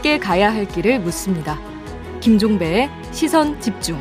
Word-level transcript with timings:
함께 0.00 0.18
가야 0.18 0.52
할 0.52 0.66
길을 0.66 1.00
묻습니다. 1.00 1.58
김종배의 2.20 2.88
시선 3.12 3.60
집중. 3.60 3.98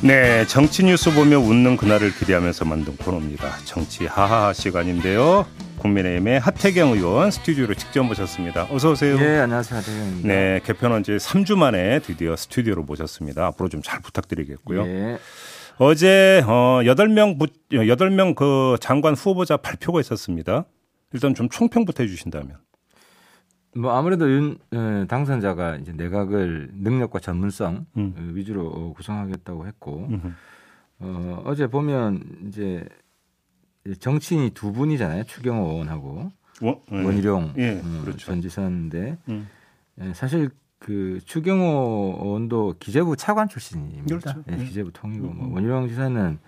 네, 0.00 0.46
정치 0.46 0.84
뉴스 0.84 1.12
보며 1.12 1.38
웃는 1.40 1.76
그날을 1.76 2.14
기대하면서 2.14 2.64
만든 2.66 2.96
코너입니다. 2.96 3.58
정치 3.64 4.06
하하하 4.06 4.52
시간인데요. 4.52 5.44
국민의힘의 5.78 6.40
하태경 6.40 6.92
의원 6.92 7.30
스튜디오로 7.30 7.74
직접 7.74 8.02
모셨습니다. 8.04 8.66
어서 8.70 8.90
오세요. 8.92 9.16
네, 9.16 9.38
안녕하세요. 9.38 9.78
하태경입니다. 9.78 10.28
네, 10.28 10.60
개편한 10.64 11.02
지 11.02 11.12
3주 11.12 11.56
만에 11.56 12.00
드디어 12.00 12.36
스튜디오로 12.36 12.82
모셨습니다. 12.84 13.46
앞으로 13.46 13.68
좀 13.68 13.78
잘 13.82 14.00
부탁드리겠고요. 14.00 14.84
네. 14.84 15.18
어제 15.78 16.42
어 16.46 16.80
8명 16.82 17.38
부 17.38 17.46
8명 17.70 18.34
그 18.34 18.76
장관 18.80 19.14
후보자 19.14 19.56
발표가 19.56 20.00
있었습니다. 20.00 20.64
일단 21.12 21.34
좀 21.34 21.48
총평부터 21.48 22.02
해 22.02 22.08
주신다면. 22.08 22.56
뭐 23.76 23.92
아무래도 23.96 24.28
윤 24.30 24.58
에, 24.74 25.06
당선자가 25.06 25.76
이제 25.76 25.92
내각을 25.92 26.70
능력과 26.74 27.20
전문성 27.20 27.86
음. 27.96 28.14
어, 28.18 28.22
위주로 28.34 28.92
구성하겠다고 28.94 29.66
했고. 29.68 30.08
어, 31.00 31.42
어제 31.46 31.68
보면 31.68 32.20
이제 32.48 32.84
정치인이 33.96 34.50
두 34.50 34.72
분이잖아요. 34.72 35.24
추경호 35.24 35.70
의원하고 35.70 36.30
원, 36.60 36.80
네. 36.90 37.04
원희룡 37.04 37.54
예, 37.58 37.80
어, 37.84 38.00
그렇죠. 38.02 38.26
전 38.26 38.40
지사인데 38.40 39.16
음. 39.28 39.48
예, 40.00 40.12
사실 40.14 40.50
그 40.78 41.20
추경호 41.24 42.18
의원도 42.22 42.74
기재부 42.78 43.16
차관 43.16 43.48
출신입니다. 43.48 44.04
그렇죠. 44.06 44.42
예, 44.50 44.54
음. 44.54 44.64
기재부 44.64 44.92
통이고 44.92 45.26
뭐 45.28 45.46
음. 45.48 45.52
원희룡 45.54 45.88
지사는 45.88 46.38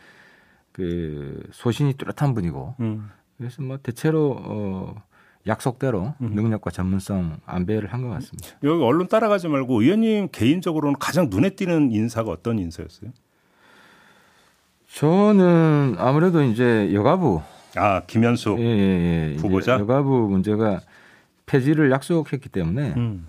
그 0.72 1.42
소신이 1.52 1.94
뚜렷한 1.94 2.34
분이고 2.34 2.74
음. 2.80 3.08
그래서 3.38 3.62
뭐 3.62 3.78
대체로 3.82 4.36
어, 4.38 5.02
약속대로 5.46 6.14
음. 6.20 6.34
능력과 6.34 6.70
전문성 6.70 7.38
안배를 7.46 7.92
한 7.92 8.02
것 8.02 8.10
같습니다. 8.10 8.48
여기 8.62 8.82
언론 8.82 9.08
따라가지 9.08 9.48
말고 9.48 9.82
의원님 9.82 10.28
개인적으로는 10.32 10.98
가장 10.98 11.28
눈에 11.30 11.50
띄는 11.50 11.90
인사가 11.92 12.30
어떤 12.30 12.58
인사였어요? 12.58 13.10
저는 14.94 15.94
아무래도 15.98 16.42
이제 16.42 16.92
여가부 16.92 17.42
아, 17.76 18.02
김현숙. 18.06 18.58
예, 18.58 18.64
예, 18.64 19.32
예. 19.32 19.36
후보자? 19.36 19.78
여가부 19.78 20.28
문제가 20.28 20.80
폐지를 21.46 21.90
약속했기 21.92 22.48
때문에 22.48 22.94
음. 22.96 23.28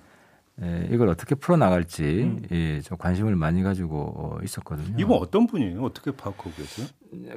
예, 0.63 0.87
이걸 0.91 1.07
어떻게 1.09 1.35
풀어 1.35 1.57
나갈지 1.57 2.03
음. 2.03 2.41
예, 2.51 2.81
좀 2.81 2.97
관심을 2.97 3.35
많이 3.35 3.61
가지고 3.61 4.13
어, 4.15 4.39
있었거든요. 4.43 4.95
이분 4.97 5.17
어떤 5.17 5.45
분이에요? 5.47 5.83
어떻게 5.83 6.11
파악하고 6.11 6.51
계세요? 6.51 6.87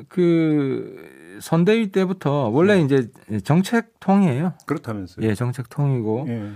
그 0.09 1.39
선대위 1.41 1.93
때부터 1.93 2.49
원래 2.49 2.81
음. 2.81 2.87
이제 2.87 3.11
정책통이에요. 3.43 4.55
그렇다면서요? 4.67 5.27
예, 5.27 5.35
정책통이고 5.35 6.25
예. 6.29 6.51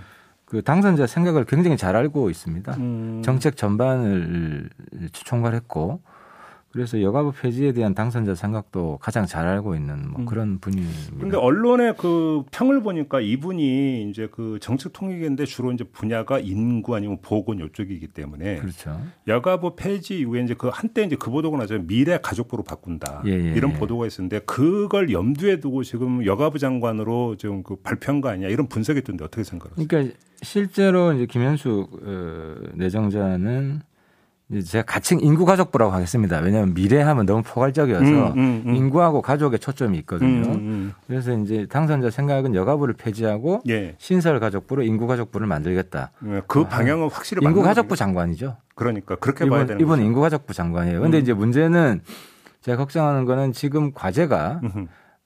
그 0.45 0.63
당선자 0.63 1.05
생각을 1.05 1.45
굉장히 1.45 1.77
잘 1.77 1.95
알고 1.95 2.31
있습니다. 2.31 2.73
음. 2.77 3.21
정책 3.23 3.55
전반을 3.55 4.69
총괄했고 5.13 6.01
그래서 6.71 7.01
여가부 7.01 7.31
폐지에 7.31 7.71
대한 7.71 7.95
당선자 7.95 8.35
생각도 8.35 8.99
가장 9.01 9.25
잘 9.25 9.47
알고 9.47 9.75
있는 9.75 10.11
뭐 10.11 10.21
음. 10.21 10.25
그런 10.25 10.59
분입니다. 10.59 11.17
근데 11.19 11.35
언론의 11.35 11.95
그 11.97 12.43
평을 12.51 12.83
보니까 12.83 13.21
이분이 13.21 14.09
이제 14.09 14.27
그 14.31 14.59
정책 14.61 14.93
통일인데 14.93 15.45
주로 15.45 15.71
이제 15.71 15.83
분야가 15.83 16.39
인구 16.39 16.95
아니면 16.95 17.17
보건 17.23 17.59
이쪽이기 17.59 18.09
때문에 18.09 18.57
그렇죠. 18.57 19.01
여가부 19.27 19.75
폐지 19.75 20.19
이후에 20.19 20.43
이제 20.43 20.53
그 20.53 20.69
한때 20.71 21.03
이제 21.03 21.15
그 21.15 21.31
보도가 21.31 21.57
나죠 21.57 21.79
미래 21.79 22.19
가족부로 22.21 22.63
바꾼다 22.63 23.23
예, 23.25 23.31
예, 23.31 23.53
이런 23.53 23.71
예. 23.71 23.75
보도가 23.77 24.05
있었는데 24.05 24.39
그걸 24.45 25.11
염두에 25.11 25.59
두고 25.59 25.83
지금 25.83 26.23
여가부 26.23 26.59
장관으로 26.59 27.37
지금 27.37 27.63
그 27.63 27.77
발표한 27.77 28.21
거 28.21 28.29
아니냐 28.29 28.47
이런 28.47 28.67
분석이 28.67 28.99
있던데 28.99 29.25
어떻게 29.25 29.43
생각하세요? 29.43 29.87
그러니까 29.87 30.15
실제로 30.43 31.13
이제 31.13 31.25
김현숙 31.25 31.99
어, 32.03 32.55
내정자는 32.75 33.81
이 33.81 33.88
제 34.51 34.61
제가 34.61 34.83
가칭 34.85 35.19
인구 35.19 35.45
가족부라고 35.45 35.91
하겠습니다. 35.91 36.39
왜냐하면 36.39 36.73
미래하면 36.73 37.27
너무 37.27 37.43
포괄적이어서 37.43 38.03
음, 38.03 38.33
음, 38.35 38.63
음. 38.65 38.75
인구하고 38.75 39.21
가족에 39.21 39.59
초점이 39.59 39.97
있거든요. 39.99 40.47
음, 40.47 40.53
음, 40.53 40.93
그래서 41.05 41.37
이제 41.37 41.67
당선자 41.69 42.09
생각은 42.09 42.55
여가부를 42.55 42.95
폐지하고 42.95 43.57
음. 43.57 43.69
예, 43.69 43.95
신설 43.99 44.39
가족부로 44.39 44.81
인구 44.81 45.05
가족부를 45.05 45.45
만들겠다. 45.45 46.11
예, 46.25 46.41
그 46.47 46.67
방향은 46.67 47.09
확실히 47.09 47.43
맞는 47.43 47.57
인구 47.57 47.63
가족부 47.63 47.89
거군요. 47.89 47.95
장관이죠. 47.95 48.57
그러니까 48.73 49.15
그렇게 49.17 49.45
봐야 49.47 49.59
이번, 49.59 49.67
되는 49.67 49.81
이번 49.81 49.97
거죠. 49.97 50.07
인구 50.07 50.21
가족부 50.21 50.53
장관이에요. 50.53 51.01
근데 51.01 51.19
음. 51.19 51.21
이제 51.21 51.33
문제는 51.33 52.01
제가 52.61 52.77
걱정하는 52.77 53.25
거는 53.25 53.53
지금 53.53 53.93
과제가. 53.93 54.61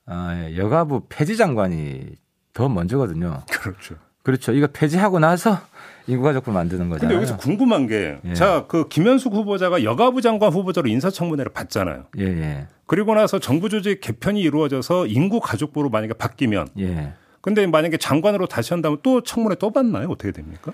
아, 0.06 0.48
여가부 0.54 1.06
폐지 1.08 1.38
장관이 1.38 2.16
더 2.52 2.68
먼저거든요. 2.68 3.40
그렇죠. 3.50 3.94
그렇죠. 4.22 4.52
이거 4.52 4.66
폐지하고 4.66 5.18
나서 5.18 5.58
인구 6.06 6.22
가족부 6.22 6.52
만드는 6.52 6.80
근데 6.82 6.94
거잖아요. 6.94 7.16
여기서 7.16 7.36
궁금한 7.36 7.86
게, 7.86 8.18
예. 8.24 8.34
자, 8.34 8.66
그 8.68 8.88
김현숙 8.88 9.32
후보자가 9.34 9.84
여가부 9.84 10.20
장관 10.20 10.52
후보자로 10.52 10.88
인사청문회를 10.88 11.52
받잖아요. 11.52 12.04
예, 12.18 12.24
예, 12.24 12.66
그리고 12.86 13.14
나서 13.14 13.38
정부 13.38 13.68
조직 13.68 14.00
개편이 14.00 14.40
이루어져서 14.40 15.06
인구 15.06 15.40
가족부로 15.40 15.88
만약에 15.88 16.14
바뀌면, 16.14 16.68
예. 16.78 17.14
근데 17.40 17.66
만약에 17.66 17.96
장관으로 17.96 18.46
다시 18.46 18.72
한다면 18.72 18.98
또 19.02 19.22
청문회 19.22 19.56
또 19.56 19.70
받나요? 19.70 20.08
어떻게 20.08 20.32
됩니까? 20.32 20.72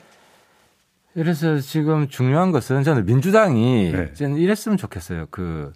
그래서 1.14 1.58
지금 1.58 2.08
중요한 2.08 2.52
것은 2.52 2.84
저는 2.84 3.04
민주당이 3.04 3.92
네. 3.92 4.12
저는 4.14 4.36
이랬으면 4.36 4.78
좋겠어요. 4.78 5.26
그 5.30 5.72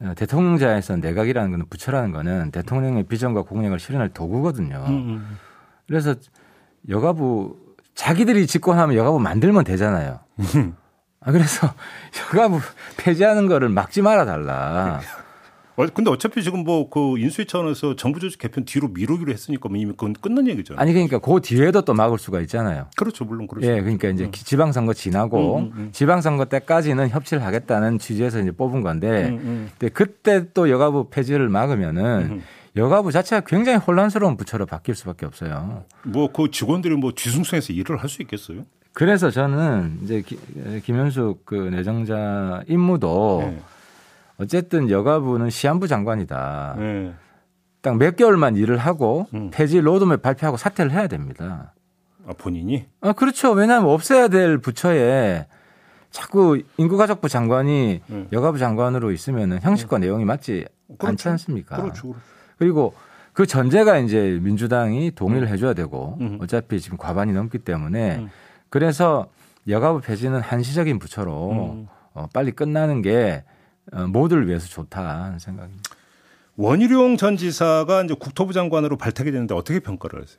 어, 0.00 0.12
대통령자에서 0.16 0.96
내각이라는 0.96 1.50
거는 1.50 1.66
부처라는 1.68 2.12
거는 2.12 2.50
대통령의 2.52 3.04
비전과 3.04 3.42
공약을 3.42 3.80
실현할 3.80 4.10
도구거든요. 4.10 4.84
음, 4.88 5.38
그래서 5.88 6.14
여가부 6.88 7.56
자기들이 7.94 8.46
집권하면 8.46 8.96
여가부 8.96 9.18
만들면 9.18 9.64
되잖아요. 9.64 10.20
아, 11.20 11.32
그래서 11.32 11.72
여가부 12.34 12.60
폐지하는 12.96 13.46
거를 13.46 13.68
막지 13.68 14.02
말아 14.02 14.24
달라. 14.24 15.00
어, 15.74 15.86
근데 15.94 16.10
어차피 16.10 16.42
지금 16.42 16.64
뭐 16.64 16.90
그 16.90 17.16
인수위 17.18 17.46
차원에서 17.46 17.96
정부 17.96 18.20
조직 18.20 18.38
개편 18.38 18.64
뒤로 18.64 18.88
미루기로 18.88 19.32
했으니까 19.32 19.68
뭐 19.70 19.78
이미 19.78 19.92
그건 19.92 20.12
끝난 20.12 20.46
얘기죠. 20.46 20.74
아니 20.76 20.92
그러니까 20.92 21.18
그 21.18 21.40
뒤에도 21.40 21.80
또 21.82 21.94
막을 21.94 22.18
수가 22.18 22.40
있잖아요. 22.42 22.88
그렇죠. 22.96 23.24
물론 23.24 23.46
그렇죠. 23.46 23.66
예, 23.68 23.80
그러니까 23.80 24.08
이제 24.08 24.30
지방선거 24.30 24.92
지나고 24.92 25.58
음, 25.58 25.62
음, 25.64 25.72
음. 25.76 25.88
지방선거 25.92 26.46
때까지는 26.46 27.08
협치를 27.08 27.42
하겠다는 27.44 27.98
취지에서 27.98 28.40
이제 28.40 28.50
뽑은 28.50 28.82
건데, 28.82 29.28
음, 29.28 29.34
음. 29.42 29.70
근데 29.78 29.92
그때 29.92 30.44
또 30.52 30.68
여가부 30.68 31.08
폐지를 31.10 31.48
막으면은 31.48 32.04
음. 32.30 32.42
여가부 32.76 33.12
자체가 33.12 33.42
굉장히 33.46 33.78
혼란스러운 33.78 34.36
부처로 34.36 34.64
바뀔 34.66 34.94
수밖에 34.94 35.26
없어요. 35.26 35.84
뭐 36.04 36.28
그 36.32 36.50
직원들이 36.50 36.96
뭐 36.96 37.12
뒤숭숭해서 37.14 37.72
일을 37.72 37.98
할 37.98 38.08
수 38.08 38.22
있겠어요? 38.22 38.64
그래서 38.94 39.30
저는 39.30 40.00
이제 40.02 40.22
기- 40.22 40.38
김현숙 40.84 41.44
그 41.46 41.54
내정자 41.54 42.62
임무도 42.68 43.40
예. 43.44 43.58
어쨌든 44.38 44.90
여가부는 44.90 45.50
시한부 45.50 45.86
장관이다. 45.88 46.76
예. 46.78 47.14
딱몇 47.82 48.16
개월만 48.16 48.56
일을 48.56 48.76
하고 48.78 49.26
음. 49.34 49.50
폐지 49.52 49.80
로드맵 49.80 50.22
발표하고 50.22 50.56
사퇴를 50.56 50.92
해야 50.92 51.06
됩니다. 51.08 51.74
아, 52.26 52.32
본인이? 52.38 52.86
아, 53.00 53.12
그렇죠. 53.12 53.50
왜냐하면 53.52 53.90
없애야 53.90 54.28
될 54.28 54.58
부처에 54.58 55.46
자꾸 56.10 56.62
인구가족부 56.76 57.28
장관이 57.28 58.02
음. 58.10 58.28
여가부 58.32 58.58
장관으로 58.58 59.10
있으면 59.10 59.58
형식과 59.62 59.98
내용이 59.98 60.24
맞지 60.24 60.66
않지 60.98 61.28
않습니까? 61.30 61.76
그렇죠. 61.76 62.02
그렇죠. 62.12 62.20
그리고 62.62 62.94
그 63.32 63.44
전제가 63.44 63.98
이제 63.98 64.38
민주당이 64.40 65.10
동의를 65.16 65.48
해줘야 65.48 65.74
되고 65.74 66.16
음. 66.20 66.38
어차피 66.40 66.78
지금 66.80 66.96
과반이 66.96 67.32
넘기 67.32 67.58
때문에 67.58 68.18
음. 68.18 68.30
그래서 68.68 69.26
여가부 69.66 70.00
폐지는 70.00 70.40
한시적인 70.40 71.00
부처로 71.00 71.50
음. 71.50 71.88
어, 72.14 72.28
빨리 72.32 72.52
끝나는 72.52 73.02
게 73.02 73.42
어, 73.92 74.06
모두를 74.06 74.46
위해서 74.46 74.68
좋다 74.68 75.24
하는 75.24 75.40
생각입니다. 75.40 75.90
원희룡 76.56 77.16
전 77.16 77.36
지사가 77.36 78.04
이제 78.04 78.14
국토부 78.14 78.52
장관으로 78.52 78.96
발탁이 78.96 79.32
되는데 79.32 79.56
어떻게 79.56 79.80
평가를 79.80 80.22
하세요? 80.22 80.38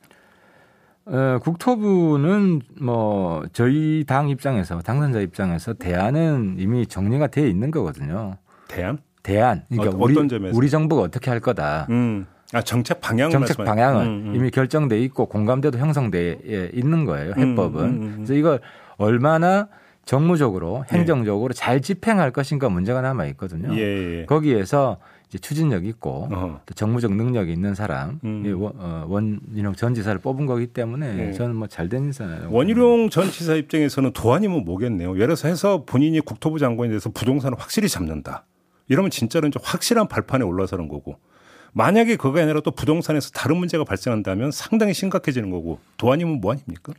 어, 1.05 1.39
국토부는 1.39 2.61
뭐 2.79 3.43
저희 3.51 4.05
당 4.07 4.29
입장에서 4.29 4.79
당선자 4.79 5.19
입장에서 5.19 5.73
대안은 5.73 6.55
이미 6.57 6.87
정리가 6.87 7.27
돼 7.27 7.49
있는 7.49 7.69
거거든요. 7.69 8.37
대안? 8.69 8.99
대안. 9.23 9.63
그러니까 9.69 9.95
어, 9.95 9.99
우리? 10.01 10.15
우리 10.53 10.69
정부가 10.69 11.01
어떻게 11.01 11.31
할 11.31 11.39
거다. 11.39 11.87
음. 11.89 12.27
아, 12.51 12.61
정책 12.61 13.01
방향을 13.01 13.31
정책 13.31 13.57
방향은 13.57 14.01
음, 14.05 14.23
음. 14.27 14.35
이미 14.35 14.51
결정돼 14.51 14.99
있고 15.05 15.25
공감대도 15.25 15.79
형성돼 15.79 16.69
있는 16.73 17.05
거예요. 17.05 17.33
음, 17.37 17.51
해법은. 17.51 17.83
음, 17.83 17.89
음. 18.03 18.13
그래서 18.17 18.33
이걸 18.35 18.59
얼마나 18.97 19.69
정무적으로 20.05 20.83
행정적으로 20.91 21.53
잘 21.53 21.81
집행할 21.81 22.31
것인가 22.31 22.69
문제가 22.69 23.01
남아 23.01 23.25
있거든요. 23.27 23.73
예, 23.75 24.19
예. 24.21 24.25
거기에서 24.25 24.97
이제 25.29 25.39
추진력 25.39 25.85
있고 25.85 26.27
어허. 26.29 26.59
또 26.65 26.73
정무적 26.75 27.13
능력이 27.15 27.51
있는 27.51 27.73
사람 27.73 28.19
음. 28.23 28.43
이 28.45 28.51
원- 28.51 28.73
어, 28.77 29.05
원인용 29.07 29.73
전 29.75 29.95
지사를 29.95 30.19
뽑은 30.19 30.45
거기 30.45 30.67
때문에 30.67 31.29
예. 31.29 31.31
저는 31.31 31.55
뭐 31.55 31.67
잘된 31.67 32.03
인사. 32.03 32.25
원희룡 32.49 33.09
전 33.09 33.31
지사 33.31 33.55
입장에서는 33.55 34.11
도안이면 34.11 34.65
뭐겠네요. 34.65 35.15
예를 35.15 35.27
들어서 35.27 35.47
해서 35.47 35.83
본인이 35.87 36.19
국토부 36.19 36.59
장관이 36.59 36.91
돼서 36.91 37.09
부동산을 37.09 37.57
확실히 37.57 37.87
잡는다. 37.87 38.43
이러면 38.87 39.11
진짜로 39.11 39.47
이제 39.47 39.59
확실한 39.63 40.07
발판에 40.07 40.43
올라서는 40.43 40.87
거고. 40.87 41.17
만약에 41.73 42.15
그거 42.17 42.39
아니라 42.39 42.61
또 42.61 42.69
부동산에서 42.71 43.31
다른 43.31 43.57
문제가 43.57 43.83
발생한다면 43.83 44.51
상당히 44.51 44.93
심각해지는 44.93 45.49
거고. 45.49 45.79
도 45.97 46.06
아니면 46.06 46.39
모 46.41 46.51
아닙니까? 46.53 46.93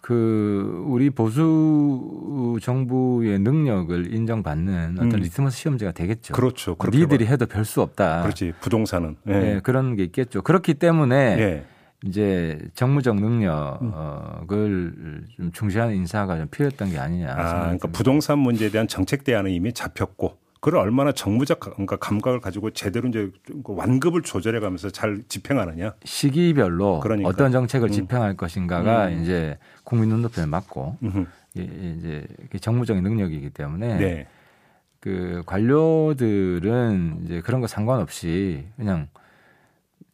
그 0.00 0.82
우리 0.86 1.10
보수 1.10 2.58
정부의 2.62 3.38
능력을 3.40 4.14
인정받는 4.14 4.94
어떤 4.96 5.12
음. 5.12 5.20
리트머스 5.20 5.58
시험지가 5.58 5.92
되겠죠. 5.92 6.32
그렇죠. 6.32 6.74
니들이 6.90 7.26
봐. 7.26 7.30
해도 7.32 7.44
별 7.46 7.64
수 7.66 7.82
없다. 7.82 8.22
그렇지. 8.22 8.54
부동산은. 8.60 9.16
예. 9.28 9.32
예, 9.56 9.60
그런 9.62 9.96
게 9.96 10.04
있겠죠. 10.04 10.40
그렇기 10.40 10.74
때문에 10.74 11.16
예. 11.38 11.64
이제 12.06 12.58
정무적 12.74 13.16
능력을 13.20 15.24
좀 15.36 15.52
중시하는 15.52 15.94
인사가 15.96 16.38
좀 16.38 16.48
필요했던 16.48 16.92
게 16.92 16.98
아니냐. 16.98 17.34
아, 17.36 17.60
그러니까. 17.64 17.88
부동산 17.88 18.38
문제에 18.38 18.70
대한 18.70 18.88
정책 18.88 19.24
대안은 19.24 19.50
이미 19.50 19.74
잡혔고 19.74 20.38
그걸 20.60 20.78
얼마나 20.80 21.10
정무적 21.12 21.58
그러니까 21.60 21.96
감각을 21.96 22.40
가지고 22.40 22.70
제대로 22.70 23.08
이제 23.08 23.30
좀 23.46 23.62
완급을 23.64 24.20
조절해 24.22 24.60
가면서 24.60 24.90
잘 24.90 25.22
집행하느냐. 25.26 25.94
시기별로 26.04 27.00
그러니까. 27.00 27.28
어떤 27.30 27.50
정책을 27.50 27.88
음. 27.88 27.92
집행할 27.92 28.36
것인가가 28.36 29.08
음. 29.08 29.22
이제 29.22 29.58
국민 29.84 30.10
눈높이에 30.10 30.44
맞고 30.44 30.98
음흠. 31.02 31.26
이- 31.56 31.94
이제 31.98 32.26
정무적인 32.60 33.02
능력이기 33.02 33.50
때문에 33.50 33.96
네. 33.96 34.26
그 35.00 35.42
관료들은 35.46 37.22
이제 37.24 37.40
그런 37.40 37.62
거 37.62 37.66
상관없이 37.66 38.66
그냥 38.76 39.08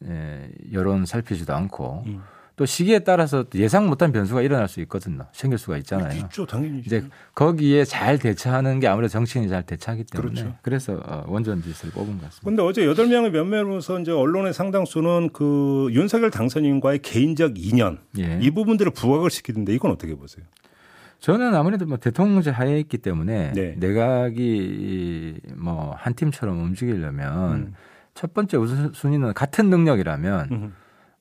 예, 0.04 0.48
여론 0.72 1.06
살피지도 1.06 1.54
않고 1.54 2.04
음. 2.06 2.22
또 2.56 2.64
시기에 2.64 3.00
따라서 3.00 3.44
예상 3.54 3.86
못한 3.86 4.12
변수가 4.12 4.40
일어날 4.40 4.66
수 4.66 4.80
있거든요. 4.80 5.26
생길 5.32 5.58
수가 5.58 5.76
있잖아요. 5.78 6.18
있죠, 6.20 6.46
당연히. 6.46 6.78
이제 6.86 7.04
거기에 7.34 7.84
잘 7.84 8.18
대처하는 8.18 8.80
게 8.80 8.88
아무래도 8.88 9.10
정치인이 9.12 9.48
잘 9.50 9.62
대처하기 9.62 10.04
때문에 10.04 10.32
그렇죠. 10.32 10.54
그래서 10.62 11.24
원전 11.26 11.62
지수를 11.62 11.92
뽑은 11.92 12.14
것 12.18 12.24
같습니다. 12.24 12.44
근데 12.44 12.62
어제 12.62 12.86
여덟 12.86 13.08
명의 13.08 13.30
면면으로서 13.30 14.00
이제 14.00 14.10
언론의 14.10 14.54
상당수는 14.54 15.30
그 15.34 15.88
윤석열 15.92 16.30
당선인과의 16.30 17.00
개인적 17.00 17.62
인연 17.62 17.98
예. 18.18 18.38
이 18.40 18.50
부분들을 18.50 18.90
부각을 18.92 19.28
시키는데 19.30 19.74
이건 19.74 19.90
어떻게 19.90 20.14
보세요? 20.14 20.46
저는 21.20 21.54
아무래도 21.54 21.84
뭐 21.84 21.98
대통령제 21.98 22.50
하에 22.50 22.78
있기 22.80 22.98
때문에 22.98 23.52
네. 23.52 23.74
내각이 23.78 25.34
뭐 25.56 25.94
한 25.98 26.14
팀처럼 26.14 26.58
움직이려면 26.58 27.52
음. 27.52 27.74
첫 28.14 28.32
번째 28.32 28.56
우선순위는 28.56 29.34
같은 29.34 29.68
능력이라면 29.68 30.48
음. 30.52 30.72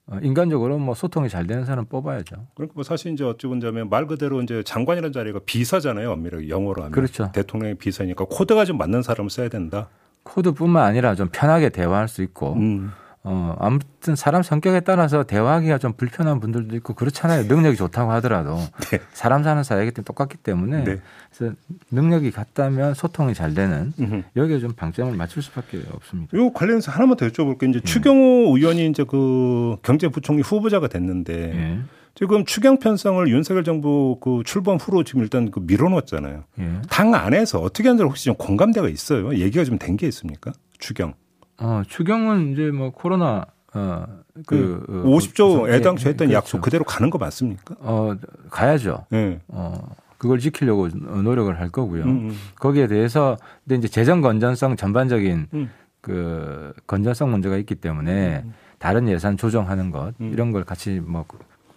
어, 0.08 0.20
인간적으로 0.22 0.78
뭐 0.78 0.94
소통이 0.94 1.30
잘 1.30 1.48
되는 1.48 1.66
사람 1.66 1.86
뽑아야죠. 1.86 2.36
그러니까 2.54 2.74
뭐 2.76 2.84
사실 2.84 3.12
이제 3.14 3.24
어찌 3.24 3.48
보자면 3.48 3.90
말 3.90 4.06
그대로 4.06 4.42
이제 4.42 4.62
장관이라는 4.64 5.12
자리가 5.12 5.40
비서잖아요, 5.46 6.12
엄밀하게 6.12 6.50
영어로 6.50 6.84
하면. 6.84 6.92
그렇죠. 6.92 7.32
대통령의 7.34 7.76
비서니까 7.76 8.26
코드가 8.30 8.66
좀 8.66 8.78
맞는 8.78 9.02
사람을 9.02 9.30
써야 9.30 9.50
된다. 9.50 9.90
코드뿐만 10.24 10.84
아니라 10.84 11.16
좀 11.16 11.30
편하게 11.32 11.70
대화할 11.70 12.08
수 12.08 12.22
있고 12.24 12.54
음. 12.54 12.92
어 13.28 13.56
아무튼 13.60 14.16
사람 14.16 14.44
성격에 14.44 14.82
따라서 14.82 15.24
대화하기가 15.24 15.80
좀 15.80 15.94
불편한 15.94 16.40
분들도 16.40 16.76
있고 16.78 16.94
그렇잖아요. 16.94 17.46
능력이 17.46 17.76
좋다고 17.76 18.12
하더라도 18.14 18.58
네. 18.92 19.00
사람 19.14 19.44
사는 19.44 19.64
사이기 19.64 19.92
때문에 19.92 20.06
똑같기 20.06 20.38
때문에 20.38 20.84
네. 20.84 20.98
그래서 21.36 21.56
능력이 21.92 22.30
같다면 22.32 22.94
소통이 22.94 23.34
잘 23.34 23.56
되는 23.56 23.92
음흠. 24.00 24.22
여기에 24.36 24.60
좀 24.60 24.74
방점을 24.74 25.12
맞출 25.18 25.42
수밖에 25.42 25.82
없습니다. 25.92 26.38
요 26.38 26.52
관련해서 26.54 26.92
하나만 26.92 27.18
더 27.18 27.28
여쭤볼게요. 27.28 27.70
이제 27.72 27.80
추경호 27.82 28.56
의원이 28.56 28.88
이제 28.90 29.04
그 29.04 29.78
경제부총리 29.82 30.44
후보자가 30.44 30.88
됐는데 30.88 31.34
예. 31.56 31.80
지금 32.14 32.46
추경 32.46 32.78
편성을 32.78 33.28
윤석열 33.28 33.64
정부 33.64 34.20
그 34.22 34.44
출범 34.46 34.78
후로 34.78 35.04
지금 35.04 35.22
일단 35.22 35.50
그 35.52 35.60
밀어놓았잖아요. 35.60 36.44
예. 36.60 36.72
당 36.90 37.14
안에서 37.16 37.60
어떻게 37.60 37.90
하는지 37.90 38.04
혹시 38.04 38.26
좀 38.26 38.36
공감대가 38.36 38.88
있어요? 38.88 39.34
얘기가 39.36 39.64
좀 39.66 39.80
된 39.80 39.98
게 39.98 40.08
있습니까? 40.08 40.52
추경. 40.80 41.14
어, 41.60 41.82
추경은 41.88 42.54
이제 42.54 42.72
뭐 42.72 42.92
코로나 42.92 43.46
어, 43.74 44.06
그, 44.46 44.84
그 44.86 45.02
어, 45.06 45.18
50조 45.18 45.62
무슨- 45.62 45.74
애당초 45.74 46.08
예, 46.08 46.10
했던 46.12 46.28
그렇죠. 46.28 46.38
약속 46.38 46.62
그대로 46.62 46.84
가는 46.84 47.10
거 47.10 47.18
맞습니까? 47.18 47.76
어, 47.80 48.16
가야죠. 48.50 49.06
예. 49.14 49.40
어, 49.48 49.74
그걸 50.18 50.40
지키려고 50.40 50.88
노력을 50.90 51.60
할 51.60 51.70
거고요. 51.70 52.04
음, 52.04 52.10
음. 52.30 52.38
거기에 52.60 52.88
대해서 52.88 53.38
근데 53.64 53.76
이제 53.78 53.88
재정 53.88 54.22
건전성 54.22 54.76
전반적인 54.76 55.48
음. 55.54 55.70
그 56.02 56.74
건전성 56.88 57.32
문제가 57.32 57.58
있기 57.58 57.76
때문에 57.76 58.46
다른 58.80 59.08
예산 59.10 59.38
조정하는 59.38 59.92
것 59.92 60.14
음. 60.22 60.32
이런 60.34 60.52
걸 60.52 60.64
같이 60.64 61.02
뭐 61.06 61.26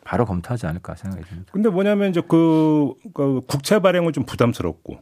바로 0.05 0.25
검토하지 0.25 0.67
않을까 0.67 0.95
생각이 0.95 1.25
듭니다. 1.25 1.51
근데 1.53 1.69
뭐냐면 1.69 2.11
이제 2.11 2.23
그, 2.27 2.95
그 3.13 3.41
국채 3.47 3.79
발행은 3.81 4.13
좀 4.13 4.25
부담스럽고 4.25 4.99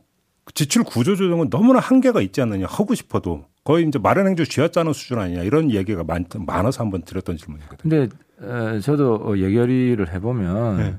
지출 0.55 0.83
구조 0.85 1.15
조정은 1.17 1.51
너무나 1.51 1.79
한계가 1.81 2.21
있지 2.23 2.41
않느냐 2.41 2.67
하고 2.69 2.95
싶어도 2.95 3.45
거의 3.67 3.85
이제 3.85 3.99
마련 3.99 4.29
행조 4.29 4.45
쥐어짜는 4.45 4.93
수준 4.93 5.19
아니냐 5.19 5.43
이런 5.43 5.73
얘기가 5.73 6.05
많, 6.05 6.25
많아서 6.39 6.85
한번 6.85 7.03
드렸던 7.03 7.37
질문이거든요. 7.37 7.79
근데 7.83 8.17
어, 8.41 8.79
저도 8.79 9.17
어, 9.17 9.37
예결위를 9.37 10.13
해보면 10.15 10.77
네. 10.77 10.97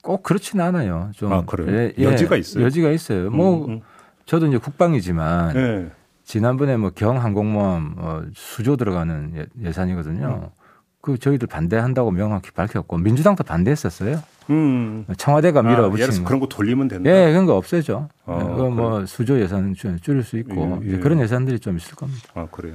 꼭 0.00 0.22
그렇진 0.22 0.60
않아요. 0.60 1.10
좀 1.16 1.32
아, 1.32 1.44
그래요? 1.44 1.90
여지가 1.98 2.36
있어요? 2.36 2.64
여지가 2.64 2.90
있어요. 2.92 3.30
뭐 3.30 3.66
음, 3.66 3.70
음. 3.72 3.80
저도 4.26 4.46
이제 4.46 4.58
국방이지만 4.58 5.56
예. 5.56 5.90
지난번에 6.22 6.76
뭐 6.76 6.90
경항공모함 6.90 7.94
어, 7.98 8.22
수조 8.32 8.76
들어가는 8.76 9.32
예- 9.34 9.66
예산이거든요. 9.66 10.52
그 11.00 11.18
저희들 11.18 11.48
반대한다고 11.48 12.12
명확히 12.12 12.52
밝혔고 12.52 12.98
민주당도 12.98 13.42
반대했었어요. 13.42 14.22
음. 14.50 15.04
청와대가 15.16 15.60
아, 15.60 15.62
거. 16.22 16.28
그런 16.28 16.40
거 16.40 16.46
돌리면 16.46 16.88
된다. 16.88 17.10
예, 17.10 17.30
그런 17.30 17.46
거 17.46 17.54
없애죠. 17.56 18.08
아, 18.26 18.38
예, 18.40 18.44
그거 18.44 18.70
뭐 18.70 19.06
수조 19.06 19.40
예산 19.40 19.74
줄- 19.74 19.98
줄일 20.00 20.22
수 20.22 20.36
있고 20.38 20.80
예, 20.84 20.92
예. 20.92 20.98
그런 20.98 21.20
예산들이 21.20 21.58
좀 21.60 21.76
있을 21.76 21.94
겁니다. 21.94 22.28
아, 22.34 22.46
그래요. 22.50 22.74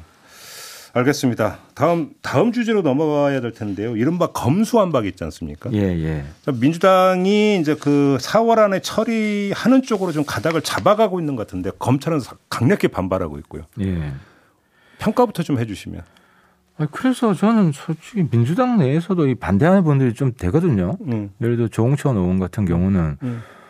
알겠습니다. 0.94 1.60
다음 1.75 2.12
다음 2.24 2.52
주제로 2.52 2.81
넘어가야 2.81 3.40
될 3.42 3.52
텐데요. 3.52 3.96
이른바 3.96 4.28
검수완박 4.28 5.06
있지 5.06 5.24
않습니까? 5.25 5.69
예, 5.74 5.80
예. 5.80 6.24
민주당이 6.52 7.60
이제 7.60 7.75
그 7.75 8.18
4월 8.19 8.58
안에 8.60 8.80
처리하는 8.80 9.84
쪽으로 9.84 10.12
좀 10.12 10.24
가닥을 10.25 10.62
잡아가고 10.62 11.19
있는 11.19 11.36
것 11.36 11.46
같은데 11.46 11.69
검찰은 11.78 12.19
사- 12.19 12.36
강력히 12.50 12.88
반발하고 12.88 13.38
있고요. 13.40 13.64
예. 13.81 14.12
평가부터 14.98 15.44
좀 15.44 15.60
해주시면. 15.60 16.02
아니, 16.77 16.91
그래서 16.91 17.33
저는 17.33 17.71
솔직히 17.71 18.27
민주당 18.29 18.77
내에서도 18.77 19.27
이 19.27 19.35
반대하는 19.35 19.83
분들이 19.83 20.13
좀 20.13 20.33
되거든요. 20.38 20.97
음. 21.07 21.31
예를 21.41 21.57
들어 21.57 21.68
조홍천 21.68 22.15
의원 22.18 22.39
같은 22.39 22.65
경우는 22.65 23.18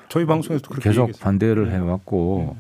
저희 0.10 0.26
방송에서도 0.26 0.76
계속 0.76 1.02
얘기했어요. 1.04 1.24
반대를 1.24 1.72
해왔고 1.72 2.58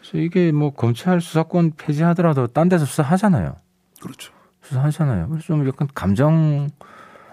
그래서 0.00 0.18
이게 0.18 0.52
뭐 0.52 0.72
검찰 0.74 1.20
수사권 1.20 1.72
폐지하더라도 1.76 2.46
딴 2.48 2.68
데서 2.68 2.84
수사하잖아요. 2.84 3.54
그렇죠. 4.00 4.32
수사하잖아요. 4.62 5.28
그래서 5.28 5.46
좀 5.46 5.66
약간 5.66 5.88
감정 5.94 6.68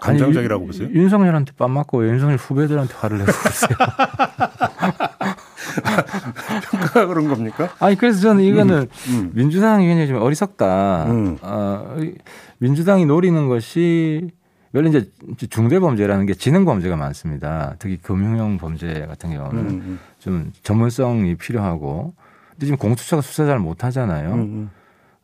감정적이라고 0.00 0.62
아니, 0.62 0.66
보세요? 0.66 0.88
윤- 0.88 0.94
윤석열한테 1.04 1.52
뺨 1.56 1.70
맞고 1.72 1.98
왜 1.98 2.10
윤석열 2.10 2.36
후배들한테 2.36 2.94
화를 2.94 3.18
내고 3.18 3.32
그러세요. 3.32 3.76
평가가 6.84 7.06
그런 7.12 7.28
겁니까? 7.28 7.70
아니 7.80 7.96
그래서 7.96 8.20
저는 8.20 8.44
이거는 8.44 8.86
음. 9.08 9.30
민주당이 9.34 9.86
굉장히 9.86 10.08
좀 10.08 10.22
어리석다. 10.22 11.06
음. 11.10 11.38
어, 11.42 11.96
이- 12.00 12.14
민주당이 12.58 13.06
노리는 13.06 13.48
것이 13.48 14.30
원래 14.72 14.88
이제 14.90 15.08
중대 15.50 15.78
범죄라는 15.78 16.26
게 16.26 16.34
지능 16.34 16.64
범죄가 16.64 16.96
많습니다. 16.96 17.76
특히 17.78 17.96
금융형 17.96 18.58
범죄 18.58 19.06
같은 19.06 19.30
경우는 19.32 19.58
음, 19.60 19.68
음, 19.68 19.98
좀 20.18 20.52
전문성이 20.62 21.36
필요하고 21.36 22.14
근데 22.50 22.66
지금 22.66 22.78
공수처가 22.78 23.22
수사 23.22 23.46
잘 23.46 23.58
못하잖아요. 23.58 24.32
음, 24.34 24.38
음. 24.40 24.70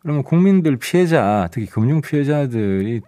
그러면 0.02 0.23
국민들 0.23 0.76
피해자, 0.76 1.49
특히 1.52 1.67
금융 1.67 2.00
피해자들이 2.00 3.00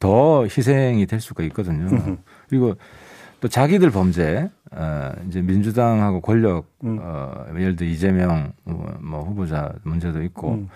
더 0.00 0.44
희생이 0.44 1.06
될 1.06 1.20
수가 1.20 1.44
있거든요. 1.44 2.16
그리고 2.48 2.74
또 3.40 3.46
자기들 3.48 3.90
범죄, 3.90 4.50
어, 4.72 5.12
이제 5.28 5.40
민주당하고 5.40 6.20
권력, 6.20 6.66
음. 6.84 6.98
어, 7.00 7.46
예를 7.56 7.76
들어 7.76 7.88
이재명 7.88 8.52
어, 8.66 8.84
뭐 9.00 9.22
후보자 9.24 9.72
문제도 9.84 10.22
있고 10.22 10.52
음. 10.54 10.68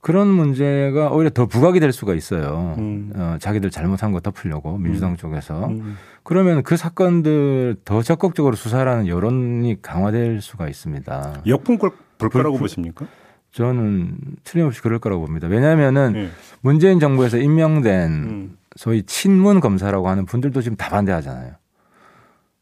그런 0.00 0.28
문제가 0.28 1.10
오히려 1.10 1.28
더 1.30 1.46
부각이 1.46 1.80
될 1.80 1.92
수가 1.92 2.14
있어요. 2.14 2.76
음. 2.78 3.12
어, 3.14 3.36
자기들 3.40 3.70
잘못한 3.70 4.12
거 4.12 4.20
덮으려고 4.20 4.78
민주당 4.78 5.16
쪽에서. 5.16 5.66
음. 5.66 5.96
그러면 6.22 6.62
그 6.62 6.76
사건들 6.76 7.76
더 7.84 8.02
적극적으로 8.02 8.54
수사라는 8.56 9.06
여론이 9.08 9.82
강화될 9.82 10.40
수가 10.40 10.68
있습니다. 10.68 11.42
역풍 11.46 11.78
걸- 11.78 11.90
볼 12.16 12.28
거라고 12.30 12.52
불- 12.56 12.60
보십니까? 12.64 13.06
저는 13.50 14.18
틀림없이 14.44 14.82
그럴 14.82 14.98
거라고 14.98 15.24
봅니다. 15.24 15.48
왜냐하면은 15.48 16.12
예. 16.16 16.28
문재인 16.60 17.00
정부에서 17.00 17.38
임명된 17.38 18.10
음. 18.12 18.56
소위 18.76 19.02
친문 19.02 19.60
검사라고 19.60 20.08
하는 20.08 20.26
분들도 20.26 20.60
지금 20.60 20.76
다 20.76 20.90
반대하잖아요. 20.90 21.52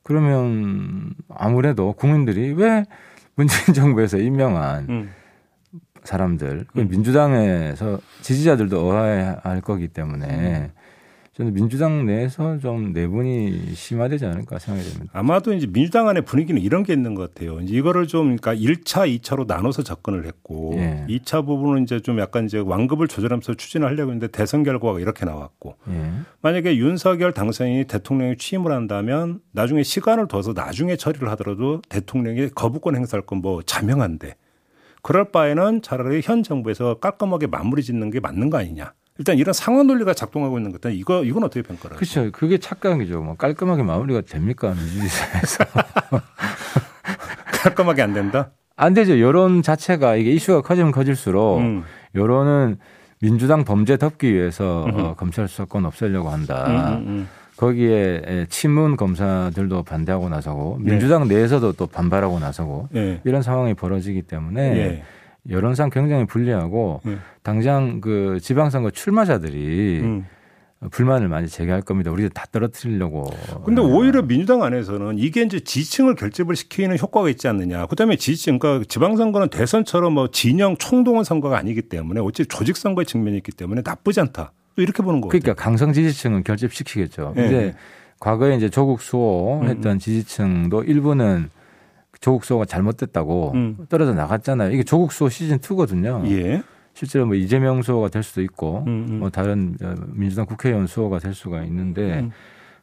그러면 0.07 1.15
아무래도 1.29 1.93
국민들이 1.93 2.53
왜 2.53 2.85
문재인 3.35 3.75
정부에서 3.75 4.19
임명한 4.19 4.87
음. 4.89 5.11
사람들, 6.05 6.67
그 6.73 6.81
음. 6.81 6.89
민주당에서 6.89 7.99
지지자들도 8.23 8.89
어해할 8.89 9.61
거기 9.63 9.89
때문에 9.89 10.71
저는 11.37 11.52
민주당 11.52 12.07
내에서 12.07 12.57
좀 12.59 12.95
내분이 12.95 13.75
심화되지 13.75 14.25
않을까 14.25 14.59
생각이 14.59 14.88
됩니다. 14.88 15.12
아마도 15.12 15.52
이제 15.52 15.66
민주당 15.66 16.09
안의 16.09 16.25
분위기는 16.25 16.61
이런 16.61 16.83
게 16.83 16.95
있는 16.95 17.14
것 17.14 17.35
같아요. 17.35 17.61
이제 17.61 17.75
이거를 17.75 18.07
좀 18.07 18.37
그러니까 18.37 18.55
1차, 18.55 19.21
2차로 19.21 19.47
나눠서 19.47 19.83
접근을 19.83 20.25
했고 20.25 20.73
예. 20.76 21.05
2차 21.11 21.45
부분은 21.45 21.83
이제 21.83 22.00
좀 22.00 22.19
약간 22.21 22.47
이제 22.47 22.57
완급을 22.57 23.07
조절하면서 23.07 23.52
추진을 23.52 23.87
하려고 23.87 24.12
했는데 24.12 24.28
대선 24.28 24.62
결과가 24.62 24.99
이렇게 24.99 25.26
나왔고 25.26 25.76
예. 25.90 26.11
만약에 26.40 26.78
윤석열 26.78 27.33
당선인이 27.33 27.85
대통령이 27.85 28.38
취임을 28.38 28.73
한다면 28.73 29.40
나중에 29.52 29.83
시간을 29.83 30.28
둬서 30.28 30.55
나중에 30.55 30.97
처리를 30.97 31.28
하더라도 31.31 31.83
대통령이 31.90 32.49
거부권 32.55 32.97
행사할 32.97 33.23
건 33.26 33.37
뭐 33.37 33.61
자명한데 33.61 34.35
그럴 35.02 35.31
바에는 35.31 35.83
차라리 35.83 36.23
현 36.25 36.43
정부에서 36.43 36.95
깔끔하게 37.00 37.49
마무리 37.49 37.83
짓는 37.83 38.09
게 38.09 38.19
맞는 38.19 38.49
거 38.49 38.57
아니냐. 38.57 38.95
일단 39.19 39.39
이런 39.39 39.53
상황 39.53 39.87
논리가 39.87 40.15
작동하고 40.15 40.59
있는 40.59 40.73
것들 40.73 40.95
이거 40.95 41.25
이건 41.25 41.45
어떻게 41.45 41.63
평가를? 41.63 41.97
그렇죠. 41.97 42.31
그게 42.33 42.59
착각이죠. 42.59 43.23
뭐 43.23 43.37
깔끔하게 43.37 43.83
마무리가 43.83 44.21
됩니까 44.23 44.75
민주주의 44.75 45.09
사회에서? 45.09 45.65
깔끔하게 47.63 48.03
안 48.03 48.13
된다. 48.13 48.51
안 48.77 48.93
되죠. 48.93 49.21
여론 49.21 49.63
자체가 49.63 50.17
이게 50.17 50.33
이슈가 50.33 50.61
커지면 50.61 50.93
커질수록 50.93 51.61
음. 51.61 51.85
여론은 52.15 52.77
민주당 53.21 53.65
범죄 53.65 53.97
덮기 53.97 54.33
위해서 54.35 54.85
음흠. 54.87 55.01
어, 55.01 55.15
검찰 55.15 55.49
수사권 55.49 55.87
없애려고 55.87 56.29
음, 56.29 56.33
한다. 56.35 56.99
음, 56.99 57.27
거기에 57.57 58.23
에, 58.27 58.47
친문 58.51 58.97
검사들도 58.99 59.83
반대하고 59.85 60.29
나서고 60.29 60.77
민주당 60.81 61.27
내에서도 61.27 61.73
또 61.73 61.87
반발하고 61.87 62.39
나서고 62.39 62.89
음. 62.95 62.97
예. 62.97 63.21
이런 63.25 63.41
상황이 63.41 63.73
벌어지기 63.73 64.23
때문에 64.23 64.61
예. 64.77 65.03
여론상 65.50 65.91
굉장히 65.91 66.26
불리하고 66.26 67.00
예. 67.07 67.19
당장 67.43 68.00
그 68.00 68.38
지방선거 68.41 68.91
출마자들이 68.91 70.00
음. 70.03 70.26
불만을 70.91 71.29
많이 71.29 71.49
제기할 71.49 71.81
겁니다. 71.83 72.11
우리도 72.11 72.29
다 72.31 72.45
떨어뜨리려고. 72.53 73.25
근데 73.65 73.81
오히려 73.81 74.23
민주당 74.23 74.62
안에서는 74.62 75.19
이게 75.19 75.43
이제 75.43 75.59
지층을 75.59 76.15
결집을 76.15 76.55
시키는 76.55 76.99
효과가 76.99 77.31
있지 77.31 77.49
않느냐. 77.49 77.87
그다음에 77.87 78.17
지층, 78.17 78.59
그러니까 78.59 78.85
지방선거는 78.87 79.49
대선처럼 79.49 80.12
뭐 80.12 80.29
진영 80.31 80.76
총동원 80.76 81.25
선거가 81.25 81.57
아니기 81.57 81.83
때문에 81.83 82.21
어찌 82.21 82.45
조직 82.45 82.76
선거의 82.76 83.07
측면이 83.07 83.38
있기 83.38 83.53
때문에 83.53 83.83
나쁘지 83.85 84.21
않다. 84.21 84.53
또 84.76 84.83
이렇게 84.83 85.03
보는 85.03 85.23
거죠. 85.23 85.31
그러니까 85.31 85.55
강성 85.55 85.93
지지층은 85.93 86.45
결집시키겠죠. 86.45 87.35
예. 87.38 87.47
이제 87.47 87.75
과거에 88.21 88.55
이제 88.57 88.69
조국 88.69 89.00
수호 89.00 89.61
음, 89.62 89.69
했던 89.69 89.99
지지층도 89.99 90.85
일부는 90.85 91.49
조국 92.21 92.45
수호가 92.45 92.65
잘못됐다고 92.65 93.53
음. 93.55 93.87
떨어져 93.89 94.15
나갔잖아요. 94.15 94.73
이게 94.73 94.83
조국 94.83 95.13
수호 95.13 95.29
시즌 95.29 95.59
2거든요. 95.59 96.27
예. 96.31 96.63
실제로 96.95 97.27
뭐 97.27 97.35
이재명 97.35 97.83
수호가 97.83 98.09
될 98.09 98.23
수도 98.23 98.41
있고 98.43 98.85
음, 98.87 99.07
음. 99.09 99.19
뭐 99.21 99.31
다른 99.31 99.77
어, 99.83 99.95
민주당 100.09 100.47
국회의원 100.47 100.87
수호가 100.87 101.19
될 101.19 101.35
수가 101.35 101.63
있는데 101.65 102.21
음. 102.21 102.31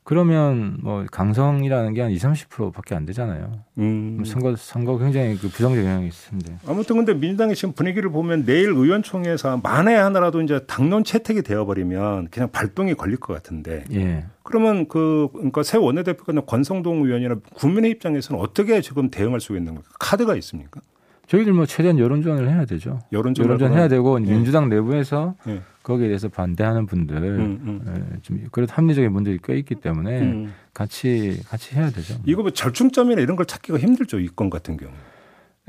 그러면 0.03 0.77
뭐 0.81 1.05
강성이라는 1.11 1.93
게 1.93 2.01
한 2.01 2.11
20, 2.11 2.49
30%밖에 2.49 2.93
안 2.95 3.05
되잖아요. 3.05 3.51
음. 3.77 4.23
선거 4.25 4.55
선거 4.55 4.97
굉장히 4.97 5.37
그 5.37 5.47
부정적 5.47 5.83
영향이 5.83 6.09
텐데. 6.29 6.57
아무튼 6.67 6.97
근데 6.97 7.13
민주당의 7.13 7.55
지금 7.55 7.73
분위기를 7.73 8.11
보면 8.11 8.45
내일 8.45 8.69
의원총회에서 8.69 9.57
만에 9.63 9.95
하나라도 9.95 10.41
이제 10.41 10.59
당론 10.67 11.03
채택이 11.03 11.41
되어버리면 11.41 12.29
그냥 12.29 12.51
발동이 12.51 12.93
걸릴 12.95 13.17
것 13.17 13.33
같은데 13.33 13.85
예. 13.93 14.25
그러면 14.43 14.87
그 14.89 15.29
그러니까 15.31 15.63
새 15.63 15.77
원내대표가 15.77 16.33
권성동 16.41 17.05
의원이나 17.05 17.35
국민의 17.55 17.91
입장에서는 17.91 18.41
어떻게 18.41 18.81
지금 18.81 19.09
대응할 19.09 19.39
수 19.39 19.55
있는 19.55 19.73
겁니까? 19.75 19.89
카드가 19.99 20.35
있습니까? 20.35 20.81
저희들 21.27 21.53
뭐 21.53 21.65
최대한 21.65 21.97
여론전을 21.99 22.49
해야 22.49 22.65
되죠. 22.65 22.99
여론전 23.11 23.45
여론전 23.45 23.73
해야 23.73 23.87
되고 23.87 24.19
예. 24.25 24.29
민주당 24.31 24.69
내부에서 24.69 25.35
예. 25.47 25.61
거기에 25.81 26.07
대해서 26.07 26.27
반대하는 26.29 26.85
분들 26.85 27.17
음, 27.17 27.59
음. 27.85 28.11
예, 28.15 28.19
좀 28.21 28.41
그래도 28.51 28.73
합리적인 28.73 29.11
분들이 29.13 29.39
꽤 29.43 29.57
있기 29.57 29.75
때문에 29.75 30.21
음. 30.21 30.53
같이 30.73 31.41
같이 31.47 31.75
해야 31.75 31.89
되죠. 31.89 32.15
이거 32.25 32.41
뭐 32.41 32.51
절충점이나 32.51 33.21
이런 33.21 33.35
걸 33.35 33.45
찾기가 33.45 33.77
힘들죠 33.79 34.19
이 34.19 34.27
건 34.35 34.49
같은 34.49 34.77
경우. 34.77 34.91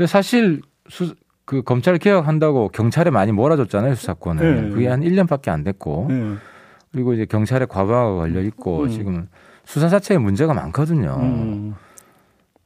사실 0.06 0.60
수, 0.88 1.14
그 1.44 1.62
검찰 1.62 1.98
개혁한다고 1.98 2.68
경찰에 2.70 3.10
많이 3.10 3.30
몰아줬잖아요 3.32 3.94
수사권을. 3.94 4.62
네. 4.64 4.70
그게 4.70 4.88
한 4.88 5.00
1년밖에 5.02 5.48
안 5.50 5.62
됐고 5.62 6.08
예. 6.10 6.34
그리고 6.92 7.12
이제 7.12 7.24
경찰에 7.26 7.66
과부하가 7.66 8.14
걸려 8.16 8.40
있고 8.42 8.82
음. 8.84 8.88
지금 8.88 9.28
수사 9.64 9.88
자체에 9.88 10.18
문제가 10.18 10.52
많거든요. 10.54 11.16
음. 11.20 11.74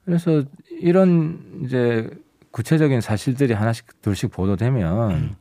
그래서 0.05 0.43
이런 0.81 1.39
이제 1.65 2.09
구체적인 2.51 3.01
사실들이 3.01 3.53
하나씩 3.53 4.01
둘씩 4.03 4.31
보도되면 4.31 5.11
음. 5.11 5.37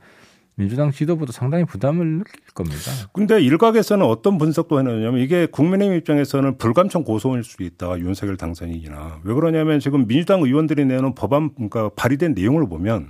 민주당 0.56 0.92
지도부도 0.92 1.32
상당히 1.32 1.66
부담을 1.66 2.18
느낄 2.18 2.42
겁니다. 2.56 2.92
근데 3.14 3.40
일각에서는 3.40 4.04
어떤 4.04 4.40
분석도 4.40 4.80
해놓냐면 4.80 5.22
이게 5.22 5.46
국민의힘 5.46 5.96
입장에서는 5.98 6.58
불감청 6.58 7.04
고소일 7.04 7.44
수도 7.44 7.64
있다 7.64 8.00
윤석열 8.00 8.38
당선인이나 8.38 9.22
왜 9.24 9.34
그러냐면 9.36 9.80
지금 9.80 10.08
민주당 10.08 10.42
의원들이 10.42 10.86
내놓은 10.86 11.14
법안 11.14 11.54
그러니까 11.54 11.90
발의된 11.96 12.34
내용을 12.34 12.68
보면 12.68 13.10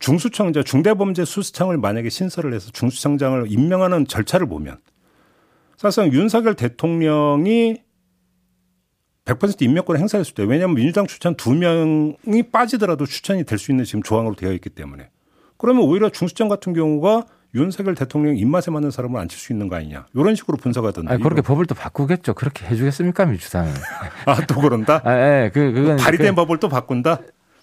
중수청 0.00 0.48
이제 0.48 0.64
중대범죄수사청을 0.64 1.78
만약에 1.78 2.08
신설을 2.08 2.52
해서 2.52 2.70
중수청장을 2.72 3.46
임명하는 3.48 4.08
절차를 4.08 4.48
보면 4.48 4.78
사실상 5.76 6.12
윤석열 6.12 6.54
대통령이 6.54 7.83
100% 9.24 9.62
임명권을 9.62 10.00
행사했을 10.00 10.34
때 10.34 10.42
왜냐하면 10.42 10.76
민주당 10.76 11.06
추천 11.06 11.34
두 11.34 11.54
명이 11.54 12.44
빠지더라도 12.52 13.06
추천이 13.06 13.44
될 13.44 13.58
수 13.58 13.70
있는 13.72 13.84
지금 13.84 14.02
조항으로 14.02 14.34
되어 14.34 14.52
있기 14.52 14.68
때문에 14.70 15.08
그러면 15.56 15.84
오히려 15.84 16.10
중수청 16.10 16.48
같은 16.48 16.74
경우가 16.74 17.24
윤석열 17.54 17.94
대통령 17.94 18.36
입맛에 18.36 18.70
맞는 18.70 18.90
사람을 18.90 19.18
앉힐 19.20 19.38
수 19.38 19.52
있는 19.52 19.68
거 19.68 19.76
아니냐 19.76 20.06
이런 20.14 20.34
식으로 20.34 20.58
분석하던데 20.58 21.14
아니, 21.14 21.22
그렇게 21.22 21.40
법을 21.40 21.66
또 21.66 21.74
바꾸겠죠. 21.74 22.34
그렇게 22.34 22.66
해주겠습니까 22.66 23.24
민주당은? 23.26 23.72
아또 24.26 24.60
그런다 24.60 25.00
아, 25.04 25.14
예, 25.16 25.50
그 25.54 25.72
그건 25.72 25.96
발의된 25.96 26.34
그, 26.34 26.34
법을 26.34 26.58
또 26.58 26.68
바꾼다 26.68 27.20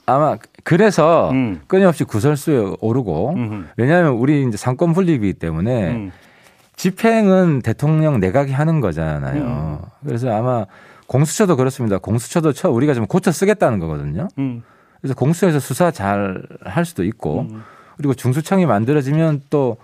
아마 0.07 0.37
그래서 0.63 1.29
음. 1.31 1.61
끊임없이 1.67 2.05
구설수에 2.05 2.75
오르고 2.79 3.33
음흠. 3.35 3.65
왜냐하면 3.77 4.13
우리 4.13 4.47
이제 4.47 4.57
상권 4.57 4.93
분립이기 4.93 5.33
때문에 5.33 5.91
음. 5.91 6.11
집행은 6.77 7.61
대통령 7.61 8.19
내각이 8.19 8.51
하는 8.51 8.81
거잖아요. 8.81 9.81
그래서 10.03 10.31
아마 10.35 10.65
공수처도 11.15 11.57
그렇습니다. 11.57 11.97
공수처도 11.97 12.53
처 12.53 12.69
우리가 12.69 12.93
좀 12.93 13.05
고쳐 13.05 13.33
쓰겠다는 13.33 13.79
거거든요. 13.79 14.29
음. 14.37 14.63
그래서 15.01 15.13
공수처에서 15.13 15.59
수사 15.59 15.91
잘 15.91 16.41
할 16.63 16.85
수도 16.85 17.03
있고 17.03 17.41
음. 17.51 17.63
그리고 17.97 18.13
중수청이 18.13 18.65
만들어지면 18.65 19.41
또 19.49 19.75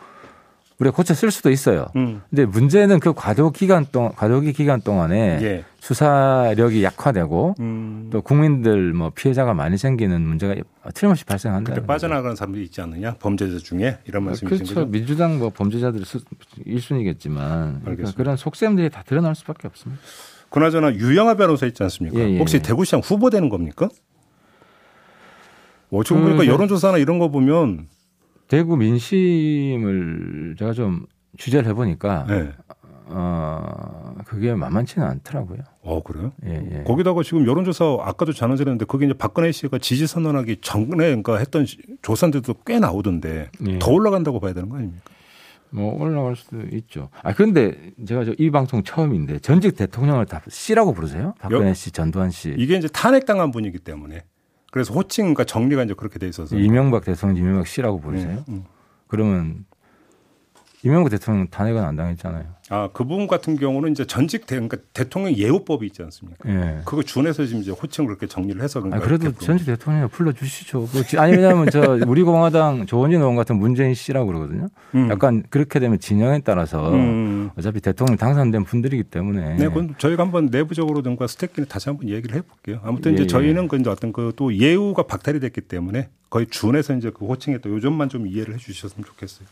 우리가 0.80 0.96
고쳐 0.96 1.14
쓸 1.14 1.30
수도 1.32 1.50
있어요. 1.50 1.88
음. 1.98 2.22
근데 2.30 2.46
문제는 2.46 3.02
그 3.02 3.12
과도 3.14 3.52
기간 3.52 3.86
동안 3.92 4.14
과도기 4.16 4.54
기간 4.54 4.80
동안에 4.80 5.40
예. 5.42 5.66
수사력이 5.82 6.82
약화되고 6.84 7.56
음. 7.60 8.10
또 8.10 8.22
국민들 8.22 8.94
뭐 8.94 9.10
피해자가 9.10 9.54
많이 9.54 9.78
생기는 9.78 10.22
문제가 10.22 10.56
틀림없이 10.94 11.26
발생한다. 11.26 11.74
그때 11.74 11.86
빠져나가는 11.86 12.36
사람들이 12.38 12.64
있지 12.66 12.80
않느냐 12.80 13.16
범죄자 13.16 13.58
중에 13.58 13.98
이런 14.06 14.24
말씀이신 14.24 14.58
그렇죠. 14.66 14.76
거죠? 14.76 14.88
민주당 14.92 15.40
뭐 15.40 15.50
범죄자들이 15.50 16.06
수- 16.06 16.22
1순위겠지만 16.66 17.84
그러니까. 17.84 18.12
그런 18.16 18.38
속셈들이 18.38 18.90
다 18.92 19.04
드러날 19.06 19.36
수밖에 19.36 19.68
없습니다. 19.68 20.02
그나저나 20.50 20.94
유영아 20.96 21.36
변호사 21.36 21.66
있지 21.66 21.84
않습니까? 21.84 22.18
예, 22.20 22.30
예, 22.34 22.38
혹시 22.40 22.58
예. 22.58 22.62
대구시장 22.62 23.02
후보되는 23.04 23.50
겁니까? 23.50 23.90
어, 25.90 26.04
지금 26.04 26.22
그 26.22 26.28
보니까 26.28 26.46
저- 26.46 26.52
여론조사나 26.52 26.98
이런 26.98 27.20
거 27.20 27.30
보면 27.30 27.88
대구 28.48 28.78
민심을 28.78 30.56
제가 30.58 30.74
좀 30.74 31.06
취재를 31.38 31.68
해보니까 31.70 32.26
네. 32.28 32.52
어 33.10 34.14
그게 34.26 34.54
만만치는 34.54 35.06
않더라고요. 35.08 35.60
어 35.82 36.04
그래요? 36.04 36.34
예, 36.46 36.56
예. 36.80 36.84
거기다가 36.84 37.24
지금 37.24 37.48
여론조사 37.48 38.00
아까도 38.02 38.34
전화드렸는데 38.34 38.84
거기 38.86 39.06
이제 39.06 39.14
박근혜 39.14 39.52
씨가 39.54 39.78
지지 39.78 40.08
선언하기 40.08 40.58
전에 40.62 40.96
그러니까 40.96 41.38
했던 41.38 41.66
시- 41.66 41.78
조사들도 42.02 42.54
꽤 42.66 42.80
나오던데 42.80 43.50
예. 43.68 43.80
더 43.80 43.92
올라간다고 43.92 44.40
봐야 44.42 44.54
되는 44.54 44.68
거 44.68 44.76
아닙니까? 44.78 45.04
뭐 45.70 46.02
올라갈 46.02 46.36
수도 46.36 46.62
있죠. 46.72 47.10
아 47.24 47.34
그런데 47.34 47.92
제가 48.08 48.24
저 48.26 48.34
이 48.38 48.50
방송 48.52 48.84
처음인데 48.84 49.40
전직 49.40 49.76
대통령을 49.76 50.26
다 50.26 50.42
씨라고 50.48 50.94
부르세요? 50.94 51.34
박근혜 51.40 51.74
씨, 51.74 51.92
전두환 51.92 52.30
씨, 52.32 52.54
이게 52.58 52.78
이제 52.78 52.88
탄핵당한 52.88 53.52
분이기 53.52 53.80
때문에 53.80 54.24
그래서 54.72 54.94
호칭과 54.94 55.44
정리가 55.46 55.84
이제 55.84 55.94
그렇게 55.94 56.20
돼 56.20 56.28
있어서 56.28 56.58
이명박 56.58 57.04
대통령 57.06 57.38
이명박 57.38 57.68
씨라고 57.68 58.00
부르세요? 58.00 58.44
음, 58.50 58.54
음. 58.54 58.64
그러면 59.08 59.66
이명박 60.84 61.10
대통령 61.10 61.48
탄핵은 61.48 61.84
안 61.84 61.96
당했잖아요. 61.96 62.46
아, 62.70 62.90
그 62.94 63.04
부분 63.04 63.28
같은 63.28 63.58
경우는 63.58 63.92
이제 63.92 64.06
전직 64.06 64.46
대, 64.46 64.56
그러니까 64.56 64.78
대통령 64.94 65.34
예우법이 65.36 65.86
있지 65.88 66.04
않습니까? 66.04 66.50
예. 66.50 66.82
그거 66.86 67.04
준해서 67.04 67.46
지금 67.46 67.62
이제 67.62 67.72
호칭 67.72 68.06
그렇게 68.06 68.28
정리를 68.28 68.62
해서 68.62 68.80
그런가. 68.80 68.98
아, 68.98 69.00
그래도 69.00 69.32
전직 69.34 69.66
대통령 69.66 70.08
불러 70.10 70.32
주시죠. 70.32 70.80
뭐, 70.80 71.02
아니, 71.18 71.34
왜냐하면 71.36 71.70
저 71.72 71.82
우리 72.08 72.24
공화당 72.24 72.86
조원진 72.86 73.20
의원 73.20 73.36
같은 73.36 73.58
문재인 73.58 73.94
씨라고 73.94 74.28
그러거든요. 74.28 74.70
음. 74.96 75.10
약간 75.10 75.44
그렇게 75.50 75.80
되면 75.80 76.00
진영에 76.00 76.42
따라서 76.44 76.94
음. 76.94 77.50
어차피 77.58 77.82
대통령 77.82 78.18
당선된 78.18 78.64
분들이기 78.64 79.04
때문에. 79.04 79.56
네, 79.56 79.68
그건 79.68 79.96
저희가 79.98 80.24
한번 80.24 80.48
내부적으로든가 80.48 81.28
스태프끼리 81.28 81.68
다시 81.68 81.90
한번 81.90 82.10
얘기를 82.10 82.36
해볼게요. 82.36 82.80
아무튼 82.84 83.12
예, 83.12 83.16
이제 83.16 83.24
예. 83.24 83.28
저희는 83.28 83.68
그 83.68 83.78
이제 83.78 83.90
어떤 83.90 84.14
그 84.14 84.28
또 84.38 84.56
예우가 84.56 85.04
박탈이 85.04 85.40
됐기 85.40 85.62
때문에 85.62 86.10
거의 86.30 86.48
준해서 86.48 86.96
이제 86.96 87.12
그 87.14 87.26
호칭에 87.26 87.58
또 87.60 87.70
요점만 87.72 88.08
좀 88.10 88.28
이해를 88.28 88.54
해 88.54 88.58
주셨으면 88.58 89.06
좋겠어요. 89.06 89.48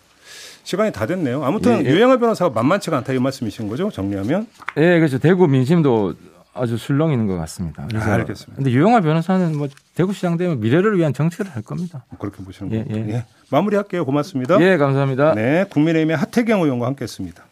시간이 0.64 0.92
다 0.92 1.06
됐네요. 1.06 1.44
아무튼 1.44 1.86
예, 1.86 1.90
예. 1.90 1.92
유영아 1.94 2.18
변호사가 2.18 2.50
만만치가 2.54 2.98
않다 2.98 3.14
이 3.14 3.20
말씀이신 3.20 3.68
거죠? 3.68 3.90
정리하면? 3.92 4.48
예, 4.78 4.98
그렇죠. 5.00 5.20
대구 5.20 5.48
민심도 5.48 6.14
아주 6.54 6.78
술렁이는 6.78 7.28
것 7.28 7.36
같습니다. 7.38 7.86
그래서 7.90 8.10
아, 8.10 8.14
알겠습니다. 8.14 8.56
근데 8.56 8.72
유영아 8.72 9.02
변호사는 9.02 9.58
뭐 9.58 9.68
대구시장 9.96 10.38
되면 10.38 10.60
미래를 10.60 10.98
위한 10.98 11.14
정치를 11.14 11.52
할 11.52 11.62
겁니다. 11.62 12.06
그렇게 12.20 12.44
보시는 12.44 12.72
예, 12.72 12.84
거예요. 12.84 13.06
예. 13.08 13.14
예. 13.14 13.26
마무리할게요. 13.52 14.06
고맙습니다. 14.06 14.60
예, 14.62 14.78
감사합니다. 14.78 15.36
네, 15.36 15.66
국민의힘의 15.70 16.16
하태경 16.18 16.62
의원과 16.62 16.88
함께했습니다. 16.88 17.44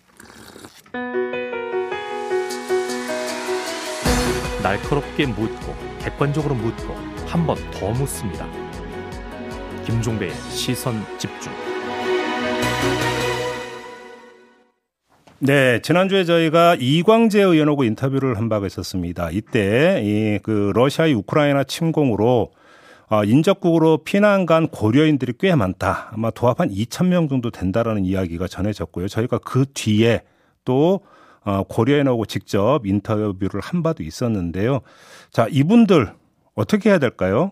날카롭게 4.64 5.26
묻고 5.28 5.76
객관적으로 6.00 6.56
묻고 6.56 6.96
한 7.28 7.46
번 7.46 7.58
더 7.72 7.90
묻습니다. 7.92 8.48
김종배의 9.86 10.32
시선 10.50 11.04
집중. 11.18 11.52
네, 15.46 15.82
지난주에 15.82 16.24
저희가 16.24 16.78
이광재 16.80 17.42
의원하고 17.42 17.84
인터뷰를 17.84 18.38
한 18.38 18.48
바가 18.48 18.66
있었습니다. 18.68 19.30
이때 19.32 20.02
이 20.02 20.40
그 20.42 20.72
러시아의 20.74 21.14
우크라이나 21.16 21.66
침공으로 21.66 22.52
어, 23.10 23.24
인접국으로 23.26 23.98
피난 24.06 24.46
간 24.46 24.70
고려인들이 24.70 25.34
꽤 25.38 25.54
많다. 25.54 26.12
아마 26.14 26.32
도합 26.32 26.62
한 26.62 26.70
2천 26.70 27.08
명 27.08 27.28
정도 27.28 27.52
된다라는 27.52 28.06
이야기가 28.06 28.48
전해졌고요. 28.48 29.10
저희가 29.10 29.40
그 29.40 29.66
뒤에 29.74 30.22
또 30.64 31.02
어, 31.44 31.64
고려인하고 31.64 32.26
직접 32.26 32.88
인터뷰를 32.88 33.60
한 33.60 33.84
바도 33.84 34.02
있었는데요. 34.02 34.80
자, 35.30 35.48
이분들 35.52 36.14
어떻게 36.56 36.90
해야 36.90 37.00
될까요? 37.00 37.52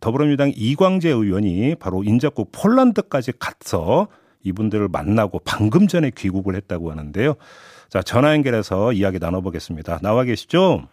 더불어민주당 0.00 0.50
이광재 0.56 1.08
의원이 1.10 1.76
바로 1.76 2.02
인접국 2.02 2.50
폴란드까지 2.50 3.34
가서 3.38 4.08
이분들을 4.44 4.88
만나고 4.90 5.40
방금 5.44 5.86
전에 5.86 6.10
귀국을 6.10 6.54
했다고 6.56 6.90
하는데요. 6.90 7.34
자, 7.88 8.02
전화 8.02 8.32
연결해서 8.34 8.92
이야기 8.92 9.18
나눠보겠습니다. 9.18 9.98
나와 10.02 10.24
계시죠? 10.24 10.88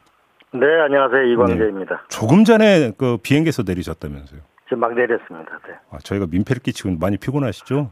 네, 0.53 0.65
안녕하세요. 0.85 1.23
이광재입니다. 1.33 1.95
네. 1.95 2.01
조금 2.09 2.43
전에 2.43 2.91
그 2.97 3.17
비행기에서 3.21 3.63
내리셨다면서요? 3.65 4.41
지금 4.65 4.79
막 4.79 4.93
내렸습니다. 4.93 5.59
네. 5.67 5.73
아, 5.91 5.97
저희가 6.03 6.27
민폐를 6.29 6.61
끼치고 6.61 6.97
많이 6.99 7.17
피곤하시죠? 7.17 7.91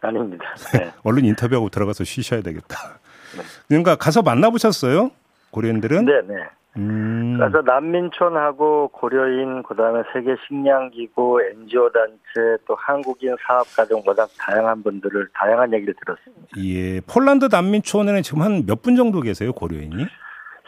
아닙니다. 0.00 0.44
네. 0.74 0.90
얼른 1.04 1.24
인터뷰하고 1.24 1.68
들어가서 1.68 2.04
쉬셔야 2.04 2.40
되겠다. 2.42 2.98
네. 3.36 3.42
그러니까 3.68 3.96
가서 3.96 4.22
만나보셨어요? 4.22 5.10
고려인들은? 5.50 6.04
네, 6.04 6.12
네. 6.26 6.34
음. 6.78 7.36
그래서 7.38 7.60
난민촌하고 7.62 8.88
고려인 8.88 9.62
그다음에 9.64 10.02
세계 10.12 10.36
식량기구 10.46 11.40
NGO 11.42 11.90
단체 11.92 12.56
또 12.66 12.74
한국인 12.76 13.36
사업가정 13.46 14.02
보다 14.04 14.26
다양한 14.38 14.82
분들을 14.82 15.28
다양한 15.34 15.72
얘기를 15.74 15.94
들었습니다. 15.94 16.46
예, 16.58 17.00
폴란드 17.02 17.48
난민촌에는 17.50 18.22
지금 18.22 18.42
한 18.42 18.64
몇 18.66 18.82
분 18.82 18.96
정도 18.96 19.20
계세요 19.20 19.52
고려인이? 19.52 20.06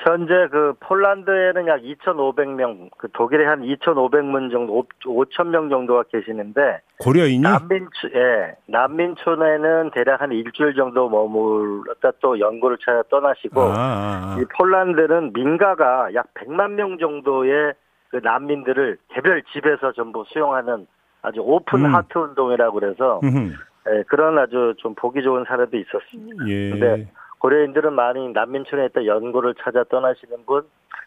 현재 0.03 0.49
그 0.51 0.73
폴란드에는 0.81 1.67
약 1.67 1.83
2,500명, 1.83 2.91
그 2.97 3.09
독일에 3.13 3.45
한 3.45 3.61
2,500명 3.63 4.51
정도, 4.51 4.85
5,000명 5.05 5.69
정도가 5.69 6.05
계시는데 6.11 6.81
고려인이 7.01 7.41
난민촌, 7.41 8.11
예, 8.15 8.57
난민촌에는 8.67 9.91
대략 9.93 10.23
한 10.23 10.33
일주일 10.33 10.75
정도 10.75 11.09
머물렀다 11.09 12.13
또 12.21 12.41
연구를 12.41 12.79
찾아 12.85 13.03
떠나시고 13.11 13.61
아, 13.61 13.67
아, 13.67 14.37
아. 14.37 14.39
이 14.41 14.45
폴란드는 14.57 15.35
민가가 15.35 16.15
약 16.15 16.33
100만 16.35 16.73
명 16.73 16.99
정도의 16.99 17.75
그 18.09 18.21
난민들을 18.23 18.97
개별 19.09 19.43
집에서 19.53 19.93
전부 19.93 20.25
수용하는 20.29 20.87
아주 21.23 21.41
오픈 21.41 21.85
음. 21.85 21.95
하트 21.95 22.17
운동이라고 22.17 22.81
그래서 22.81 23.21
예, 23.23 24.03
그런 24.05 24.39
아주 24.39 24.75
좀 24.79 24.95
보기 24.95 25.23
좋은 25.23 25.45
사례도 25.47 25.77
있었습니다. 25.77 26.49
예. 26.49 26.71
근데 26.71 27.09
고려인들은 27.41 27.93
많이 27.95 28.29
난민촌에 28.33 28.87
있다 28.87 29.07
연고를 29.07 29.55
찾아 29.63 29.83
떠나시는 29.85 30.45
분, 30.47 30.63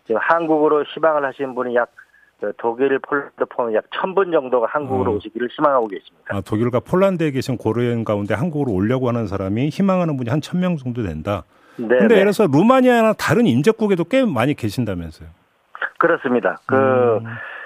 지금 0.06 0.20
한국으로 0.22 0.84
희망을 0.84 1.24
하시는 1.24 1.56
분이 1.56 1.76
약그 1.76 2.54
독일, 2.58 3.00
폴란드 3.00 3.46
포함 3.50 3.74
약천분 3.74 4.32
정도가 4.32 4.68
한국으로 4.70 5.12
어. 5.12 5.16
오시기를 5.16 5.48
희망하고 5.56 5.88
계십니다. 5.88 6.26
아, 6.30 6.42
독일과 6.42 6.82
폴란드에 6.82 7.32
계신 7.32 7.56
고려인 7.56 8.04
가운데 8.04 8.34
한국으로 8.34 8.74
오려고 8.74 9.08
하는 9.08 9.28
사람이 9.28 9.70
희망하는 9.70 10.18
분이 10.18 10.30
한천명 10.30 10.76
정도 10.78 11.04
된다. 11.04 11.44
네. 11.78 11.88
근데 11.88 12.16
예를 12.16 12.34
들어서 12.34 12.48
루마니아나 12.48 13.14
다른 13.14 13.48
인접국에도 13.48 14.04
꽤 14.06 14.26
많이 14.26 14.56
계신다면서요? 14.56 15.30
그렇습니다. 16.00 16.58
그 16.66 16.76
음. 16.76 17.26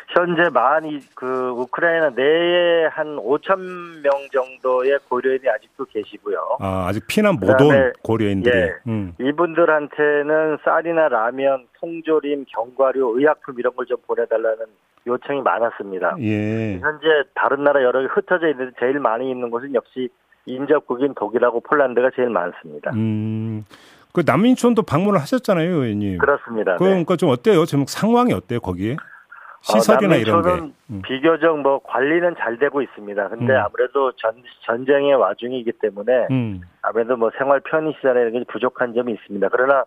현재 0.10 0.50
많이 0.50 1.00
그 1.16 1.50
우크라이나 1.50 2.10
내에 2.12 2.86
한 2.88 3.18
5천 3.18 3.60
명 4.02 4.12
정도의 4.32 5.00
고려인이 5.10 5.48
아직도 5.50 5.86
계시고요. 5.86 6.58
아 6.62 6.86
아직 6.88 7.06
피난 7.08 7.36
못 7.36 7.50
온 7.62 7.92
고려인들이. 8.04 8.58
예, 8.58 8.74
음. 8.88 9.14
이분들한테는 9.20 10.58
쌀이나 10.64 11.10
라면, 11.10 11.66
통조림, 11.80 12.46
견과류, 12.48 13.16
의약품 13.18 13.60
이런 13.60 13.76
걸 13.76 13.86
좀 13.86 13.98
보내달라는 14.08 14.66
요청이 15.08 15.42
많았습니다. 15.42 16.16
예. 16.22 16.80
현재 16.80 17.06
다른 17.36 17.64
나라 17.64 17.82
여러 17.84 18.02
개 18.02 18.08
흩어져 18.12 18.50
있는데 18.50 18.72
제일 18.80 19.00
많이 19.00 19.30
있는 19.32 19.50
곳은 19.50 19.74
역시 19.74 20.10
인접국인 20.46 21.14
독일하고 21.16 21.62
폴란드가 21.62 22.12
제일 22.16 22.30
많습니다. 22.30 22.92
음. 22.94 23.64
그 24.14 24.24
난민촌도 24.26 24.84
방문을 24.84 25.20
하셨잖아요, 25.22 25.70
의원님. 25.70 26.18
그렇습니다. 26.18 26.78
그러니까 26.78 27.14
네. 27.14 27.18
좀 27.18 27.30
어때요? 27.30 27.66
지금 27.66 27.86
상황이 27.88 28.34
어때요, 28.34 28.60
거기에? 28.62 28.96
시설이나 29.62 30.16
어, 30.16 30.18
이런 30.18 30.42
게 30.42 30.74
음. 30.90 31.02
비교적 31.04 31.60
뭐 31.60 31.80
관리는 31.84 32.36
잘 32.38 32.58
되고 32.58 32.82
있습니다. 32.82 33.30
근데 33.30 33.54
음. 33.54 33.64
아무래도 33.66 34.12
전 34.14 34.36
전쟁의 34.66 35.16
와중이기 35.16 35.74
때문에 35.74 36.28
음. 36.32 36.62
아무래도 36.82 37.18
뭐 37.18 37.32
생활 37.38 37.60
편의 37.60 37.94
시설에 37.98 38.32
부족한 38.48 38.94
점이 38.94 39.14
있습니다. 39.14 39.50
그러나 39.52 39.84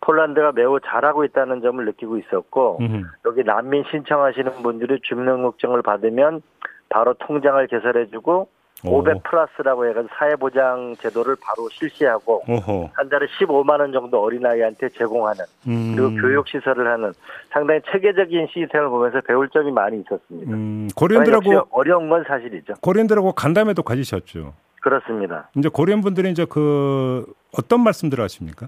폴란드가 0.00 0.52
매우 0.52 0.80
잘하고 0.80 1.24
있다는 1.24 1.62
점을 1.62 1.84
느끼고 1.84 2.18
있었고 2.18 2.80
여기 3.24 3.44
난민 3.44 3.84
신청하시는 3.90 4.62
분들이 4.62 4.98
주민등록증을 5.00 5.82
받으면 5.82 6.42
바로 6.88 7.14
통장을 7.14 7.64
개설해주고 7.68 8.48
500 8.84 9.22
플러스라고 9.22 9.86
해가지고 9.86 10.12
사회보장 10.16 10.96
제도를 10.98 11.36
바로 11.40 11.68
실시하고 11.70 12.42
오호. 12.48 12.90
한 12.94 13.08
달에 13.08 13.26
15만 13.38 13.80
원 13.80 13.92
정도 13.92 14.20
어린아이한테 14.22 14.88
제공하는 14.90 15.44
음. 15.68 15.94
그리고 15.94 16.20
교육 16.20 16.48
시설을 16.48 16.88
하는 16.88 17.12
상당히 17.50 17.80
체계적인 17.90 18.48
시스템을 18.52 18.88
보면서 18.88 19.20
배울 19.20 19.48
점이 19.50 19.70
많이 19.70 20.00
있었습니다. 20.00 20.52
음. 20.52 20.88
고려인들하고 20.96 21.68
어려운 21.70 22.08
건 22.08 22.24
사실이죠. 22.26 22.74
고려인들하고 22.80 23.32
간담회도 23.32 23.82
가지셨죠. 23.82 24.54
그렇습니다. 24.80 25.48
이제 25.56 25.68
고려인 25.68 26.00
분들이 26.00 26.30
이제 26.30 26.44
그 26.44 27.24
어떤 27.56 27.84
말씀들을 27.84 28.22
하십니까? 28.24 28.66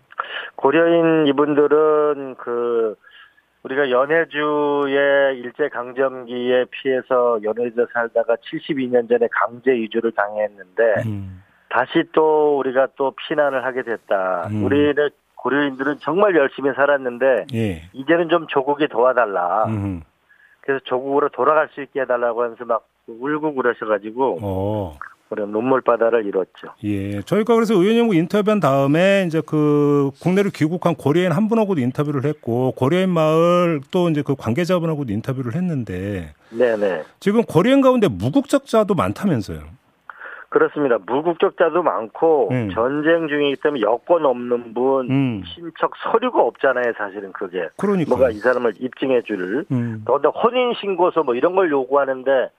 고려인 0.54 1.26
이분들은 1.26 2.36
그 2.38 2.94
우리가 3.64 3.90
연해주의 3.90 5.38
일제 5.38 5.68
강점기에 5.70 6.66
피해서 6.70 7.38
연해주에 7.42 7.86
살다가 7.92 8.36
72년 8.36 9.08
전에 9.08 9.26
강제 9.32 9.74
이주를 9.74 10.12
당했는데 10.12 10.82
음. 11.06 11.42
다시 11.70 12.04
또 12.12 12.58
우리가 12.58 12.88
또 12.96 13.12
피난을 13.12 13.64
하게 13.64 13.82
됐다. 13.82 14.48
음. 14.50 14.64
우리는 14.64 15.08
고려인들은 15.36 15.98
정말 16.00 16.36
열심히 16.36 16.72
살았는데 16.74 17.46
예. 17.54 17.82
이제는 17.92 18.28
좀 18.28 18.46
조국이 18.48 18.86
도와달라. 18.88 19.64
음. 19.66 20.02
그래서 20.60 20.82
조국으로 20.84 21.30
돌아갈 21.30 21.68
수 21.70 21.82
있게 21.82 22.02
해달라고 22.02 22.42
하면서 22.42 22.64
막 22.64 22.86
울고 23.06 23.54
그러셔가지고 23.54 24.38
어. 24.42 24.98
그런 25.28 25.50
눈물바다를 25.50 26.26
이뤘죠. 26.26 26.74
예. 26.84 27.22
저희가 27.22 27.54
그래서 27.54 27.74
의원님과 27.74 28.14
인터뷰한 28.14 28.60
다음에 28.60 29.24
이제 29.26 29.42
그 29.44 30.10
국내를 30.20 30.50
귀국한 30.52 30.94
고려인 30.94 31.32
한 31.32 31.48
분하고도 31.48 31.80
인터뷰를 31.80 32.24
했고 32.24 32.72
고려인 32.72 33.10
마을 33.10 33.80
또 33.90 34.08
이제 34.10 34.22
그 34.22 34.34
관계자분하고도 34.36 35.12
인터뷰를 35.12 35.54
했는데 35.54 36.34
네네. 36.50 37.02
지금 37.20 37.42
고려인 37.42 37.80
가운데 37.80 38.08
무국적자도 38.08 38.94
많다면서요. 38.94 39.60
그렇습니다. 40.50 40.98
무국적자도 41.04 41.82
많고 41.82 42.48
음. 42.52 42.70
전쟁 42.72 43.26
중이기 43.26 43.60
때문에 43.60 43.80
여권 43.80 44.24
없는 44.24 44.72
분, 44.72 45.10
음. 45.10 45.42
친척 45.52 45.90
서류가 45.96 46.40
없잖아요. 46.40 46.92
사실은 46.96 47.32
그게. 47.32 47.66
그러니까 47.76 48.10
뭐가 48.10 48.30
이 48.30 48.34
사람을 48.34 48.74
입증해 48.78 49.22
줄. 49.22 49.64
음. 49.72 50.02
더군다나 50.06 50.32
혼인 50.32 50.74
신고서 50.80 51.24
뭐 51.24 51.34
이런 51.34 51.56
걸 51.56 51.72
요구하는데 51.72 52.50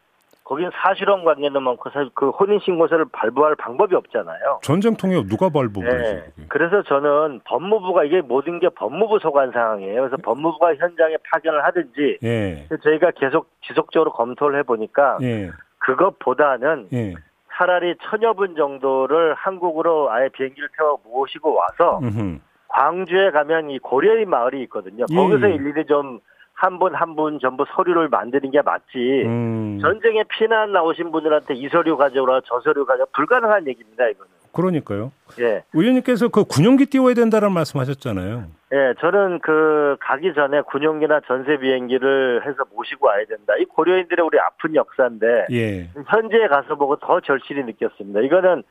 거긴 0.46 0.70
사실혼 0.74 1.26
관계도 1.26 1.60
많고 1.60 1.90
사실 1.90 2.12
그 2.14 2.30
혼인 2.30 2.60
신고서를 2.60 3.06
발부할 3.12 3.56
방법이 3.56 3.96
없잖아요. 3.96 4.60
전쟁통에 4.62 5.26
누가 5.26 5.50
발부를 5.50 5.98
네. 6.38 6.46
그래서 6.50 6.84
저는 6.84 7.42
법무부가 7.46 8.04
이게 8.04 8.22
모든 8.22 8.60
게 8.60 8.70
법무부 8.70 9.18
소관 9.20 9.52
상황이에요. 9.52 10.02
그래서 10.02 10.18
법무부가 10.18 10.76
현장에 10.76 11.18
파견을 11.32 11.66
하든지 11.66 12.20
예. 12.24 12.68
저희가 12.84 13.12
계속 13.16 13.50
지속적으로 13.66 14.12
검토를 14.12 14.60
해 14.60 14.64
보니까 14.64 15.18
예. 15.24 15.50
그것보다는 15.80 16.90
예. 16.94 17.16
차라리 17.52 17.96
천여 18.04 18.34
분 18.34 18.56
정도를 18.56 19.34
한국으로 19.34 20.12
아예 20.12 20.30
비행기를 20.30 20.70
태워 20.78 21.00
모시고 21.06 21.56
와서 21.56 22.00
음흠. 22.04 22.38
광주에 22.68 23.32
가면 23.32 23.72
이 23.72 23.80
고려인 23.80 24.30
마을이 24.30 24.62
있거든요. 24.64 25.06
예. 25.10 25.16
거기서 25.16 25.48
일일이 25.48 25.88
좀 25.88 26.20
한 26.56 26.80
분 26.80 26.96
한 26.96 27.16
분 27.16 27.38
전부 27.40 27.66
서류를 27.76 28.08
만드는 28.10 28.50
게 28.52 28.62
맞지. 28.62 29.24
음. 29.26 29.80
전쟁에 29.82 30.24
피난 30.30 30.72
나오신 30.72 31.12
분들한테 31.12 31.54
이 31.56 31.68
서류 31.70 31.98
가져오라 31.98 32.42
저 32.46 32.60
서류 32.62 32.86
가져 32.86 33.06
불가능한 33.14 33.68
얘기입니다. 33.68 34.08
이거는. 34.08 34.32
그러니까요. 34.54 35.12
예. 35.42 35.64
의원님께서 35.74 36.30
그 36.30 36.46
군용기 36.46 36.86
띄워야 36.86 37.14
된다는 37.14 37.52
말씀하셨잖아요. 37.52 38.46
예, 38.72 38.94
저는 39.02 39.40
그 39.40 39.98
가기 40.00 40.34
전에 40.34 40.62
군용기나 40.62 41.20
전세 41.28 41.58
비행기를 41.58 42.46
해서 42.48 42.64
모시고 42.74 43.06
와야 43.08 43.26
된다. 43.26 43.54
이 43.60 43.66
고려인들의 43.66 44.26
우리 44.26 44.40
아픈 44.40 44.74
역사인데 44.76 45.48
예. 45.52 45.90
현지에 46.08 46.48
가서 46.48 46.76
보고 46.76 46.96
더 46.96 47.20
절실히 47.20 47.64
느꼈습니다. 47.66 48.22
이거는 48.22 48.64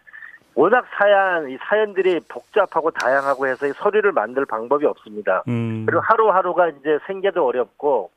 워낙 0.54 0.84
사연, 0.96 1.50
이 1.50 1.58
사연들이 1.68 2.20
복잡하고 2.28 2.90
다양하고 2.92 3.46
해서 3.46 3.66
서류를 3.72 4.12
만들 4.12 4.46
방법이 4.46 4.86
없습니다. 4.86 5.42
음. 5.48 5.84
그리고 5.86 6.00
하루하루가 6.00 6.68
이제 6.68 6.98
생계도 7.06 7.44
어렵고 7.44 8.10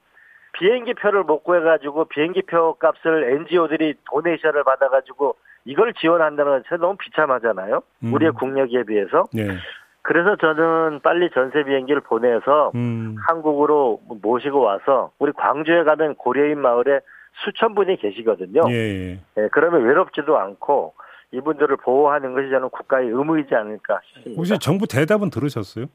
비행기 0.54 0.94
표를 0.96 1.24
못 1.24 1.44
구해가지고 1.44 2.06
비행기 2.06 2.44
표 2.44 2.74
값을 2.76 3.32
NGO들이 3.42 3.96
도네이션을 4.10 4.64
받아가지고 4.64 5.36
이걸 5.66 5.94
지원한다는 5.94 6.64
건 6.64 6.80
너무 6.80 6.96
비참하잖아요. 6.98 7.82
음. 8.04 8.14
우리의 8.14 8.32
국력에 8.32 8.84
비해서. 8.84 9.26
네. 9.34 9.48
그래서 10.04 10.38
저는 10.38 11.02
빨리 11.02 11.30
전세 11.32 11.64
비행기를 11.64 12.02
보내서 12.02 12.72
음. 12.76 13.18
한국으로 13.28 14.00
모시고 14.22 14.62
와서 14.62 15.12
우리 15.20 15.34
광주에 15.34 15.84
가면 15.84 16.16
고려인 16.16 16.60
마을에 16.60 17.02
수천 17.44 17.76
분이 17.76 17.98
계시거든요. 17.98 18.62
예, 18.70 18.74
예. 18.74 19.20
예, 19.38 19.50
그러면 19.52 19.84
외롭지도 19.84 20.38
않고 20.38 20.94
이분들을 21.32 21.78
보호하는 21.78 22.34
것이 22.34 22.50
저는 22.50 22.70
국가의 22.70 23.10
의무이지 23.10 23.54
않을까 23.54 24.00
싶습니다. 24.06 24.40
혹시 24.40 24.60
정부 24.60 24.88
대답은 24.88 25.30
들으셨어요? 25.30 25.86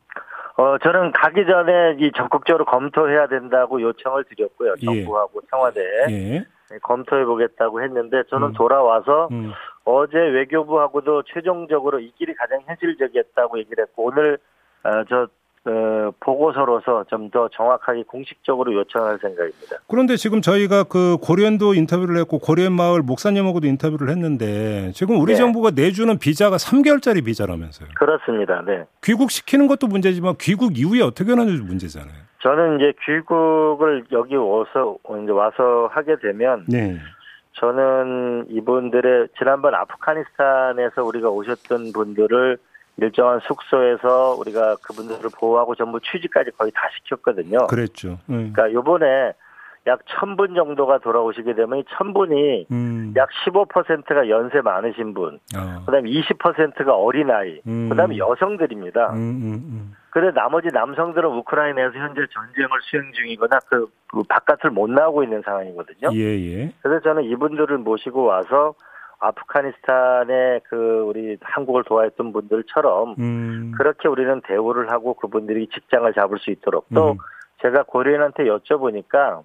어, 0.56 0.78
저는 0.78 1.12
가기 1.12 1.46
전에 1.46 1.96
이 1.98 2.12
적극적으로 2.14 2.64
검토해야 2.66 3.26
된다고 3.28 3.80
요청을 3.80 4.24
드렸고요. 4.24 4.74
예. 4.82 4.84
정부하고 4.84 5.40
청와대에. 5.48 5.84
예. 6.10 6.44
네, 6.70 6.78
검토해 6.82 7.24
보겠다고 7.24 7.82
했는데 7.82 8.22
저는 8.30 8.48
음. 8.48 8.52
돌아와서 8.52 9.28
음. 9.30 9.52
어제 9.84 10.16
외교부하고도 10.16 11.24
최종적으로 11.24 12.00
이 12.00 12.12
길이 12.12 12.34
가장 12.34 12.60
현실적이었다고 12.66 13.58
얘기를 13.58 13.84
했고 13.84 14.04
오늘 14.04 14.38
어, 14.84 15.04
저 15.08 15.28
어, 15.64 16.10
보고서로서 16.18 17.04
좀 17.08 17.30
더 17.30 17.48
정확하게 17.48 18.02
공식적으로 18.02 18.74
요청할 18.74 19.18
생각입니다. 19.18 19.76
그런데 19.88 20.16
지금 20.16 20.42
저희가 20.42 20.84
그 20.84 21.16
고려인도 21.22 21.72
인터뷰를 21.72 22.18
했고 22.18 22.38
고려인 22.38 22.72
마을 22.72 23.00
목사님하고도 23.00 23.66
인터뷰를 23.68 24.10
했는데 24.10 24.90
지금 24.92 25.18
우리 25.20 25.32
네. 25.32 25.36
정부가 25.36 25.70
내주는 25.70 26.18
비자가 26.18 26.56
3개월짜리 26.56 27.24
비자라면서요. 27.24 27.88
그렇습니다. 27.94 28.62
네. 28.66 28.84
귀국시키는 29.02 29.66
것도 29.66 29.86
문제지만 29.86 30.34
귀국 30.40 30.76
이후에 30.78 31.00
어떻게 31.00 31.30
하는지 31.30 31.62
문제잖아요. 31.62 32.12
저는 32.40 32.80
이제 32.80 32.92
귀국을 33.06 34.04
여기 34.12 34.34
와서 34.36 34.98
이제 35.22 35.30
와서 35.30 35.88
하게 35.92 36.16
되면 36.18 36.64
네. 36.68 36.98
저는 37.54 38.46
이분들의 38.50 39.28
지난번 39.38 39.74
아프가니스탄에서 39.74 41.04
우리가 41.04 41.28
오셨던 41.30 41.92
분들을 41.92 42.58
일정한 42.98 43.40
숙소에서 43.40 44.36
우리가 44.38 44.76
그분들을 44.82 45.30
보호하고 45.38 45.74
전부 45.74 45.98
취직까지 46.00 46.50
거의 46.52 46.70
다 46.72 46.82
시켰거든요. 46.96 47.66
그랬죠. 47.66 48.18
음. 48.28 48.52
그러니까 48.52 48.72
요번에 48.72 49.32
약 49.86 50.00
1000분 50.04 50.54
정도가 50.54 50.98
돌아오시게 50.98 51.54
되면 51.54 51.80
이 51.80 51.82
1000분이 51.84 52.70
음. 52.70 53.14
약 53.16 53.28
15%가 53.44 54.28
연세 54.28 54.60
많으신 54.60 55.12
분, 55.12 55.40
어. 55.56 55.82
그 55.84 55.90
다음에 55.90 56.08
20%가 56.08 56.94
어린아이, 56.94 57.60
음. 57.66 57.88
그 57.88 57.96
다음에 57.96 58.16
여성들입니다. 58.16 59.12
음, 59.12 59.16
음, 59.16 59.52
음. 59.54 59.96
그래 60.10 60.30
나머지 60.32 60.68
남성들은 60.72 61.28
우크라이나에서 61.28 61.98
현재 61.98 62.20
전쟁을 62.30 62.68
수행 62.82 63.10
중이거나 63.12 63.58
그, 63.68 63.88
그 64.06 64.22
바깥을 64.28 64.70
못 64.70 64.88
나오고 64.88 65.24
있는 65.24 65.42
상황이거든요. 65.42 66.10
예, 66.12 66.38
예. 66.38 66.72
그래서 66.82 67.02
저는 67.02 67.24
이분들을 67.24 67.78
모시고 67.78 68.22
와서 68.22 68.74
아프가니스탄에 69.22 70.60
그 70.64 71.04
우리 71.06 71.38
한국을 71.40 71.84
도와했던 71.84 72.32
분들처럼 72.32 73.14
음. 73.18 73.72
그렇게 73.76 74.08
우리는 74.08 74.40
대우를 74.46 74.90
하고 74.90 75.14
그분들이 75.14 75.68
직장을 75.68 76.12
잡을 76.14 76.38
수 76.38 76.50
있도록 76.50 76.86
또 76.92 77.12
음. 77.12 77.16
제가 77.62 77.84
고려인한테 77.84 78.44
여쭤보니까 78.44 79.42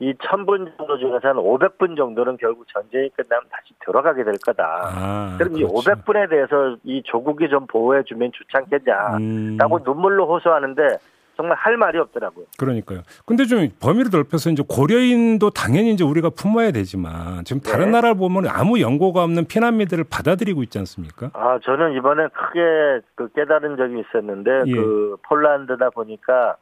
이 0.00 0.12
1000분 0.12 0.76
정도 0.76 0.98
중에서 0.98 1.28
한 1.28 1.36
500분 1.36 1.96
정도는 1.96 2.36
결국 2.36 2.66
전쟁이 2.68 3.08
끝나면 3.10 3.44
다시 3.50 3.72
들어가게 3.84 4.24
될 4.24 4.34
거다. 4.44 4.64
아, 4.64 5.36
그럼 5.38 5.54
그렇죠. 5.54 5.58
이 5.58 5.64
500분에 5.64 6.28
대해서 6.28 6.76
이 6.82 7.02
조국이 7.04 7.48
좀 7.48 7.66
보호해주면 7.66 8.32
좋지 8.32 8.50
않겠냐라고 8.52 9.76
음. 9.76 9.82
눈물로 9.84 10.26
호소하는데 10.26 10.98
정말 11.36 11.56
할 11.56 11.76
말이 11.76 11.98
없더라고요. 11.98 12.46
그러니까요. 12.58 13.02
근데 13.26 13.44
좀 13.44 13.68
범위를 13.80 14.10
넓혀서 14.12 14.50
이제 14.50 14.62
고려인도 14.66 15.50
당연히 15.50 15.92
이제 15.92 16.04
우리가 16.04 16.30
품어야 16.30 16.70
되지만 16.70 17.44
지금 17.44 17.60
다른 17.60 17.86
네. 17.86 17.92
나라를 17.92 18.16
보면 18.16 18.46
아무 18.48 18.80
연고가 18.80 19.22
없는 19.24 19.46
피난민들을 19.46 20.04
받아들이고 20.04 20.62
있지 20.62 20.78
않습니까? 20.78 21.30
아, 21.34 21.58
저는 21.62 21.94
이번에 21.94 22.28
크게 22.28 23.06
그 23.14 23.28
깨달은 23.32 23.76
적이 23.76 24.00
있었는데 24.00 24.50
예. 24.66 24.72
그 24.72 25.16
폴란드다 25.22 25.90
보니까 25.90 26.56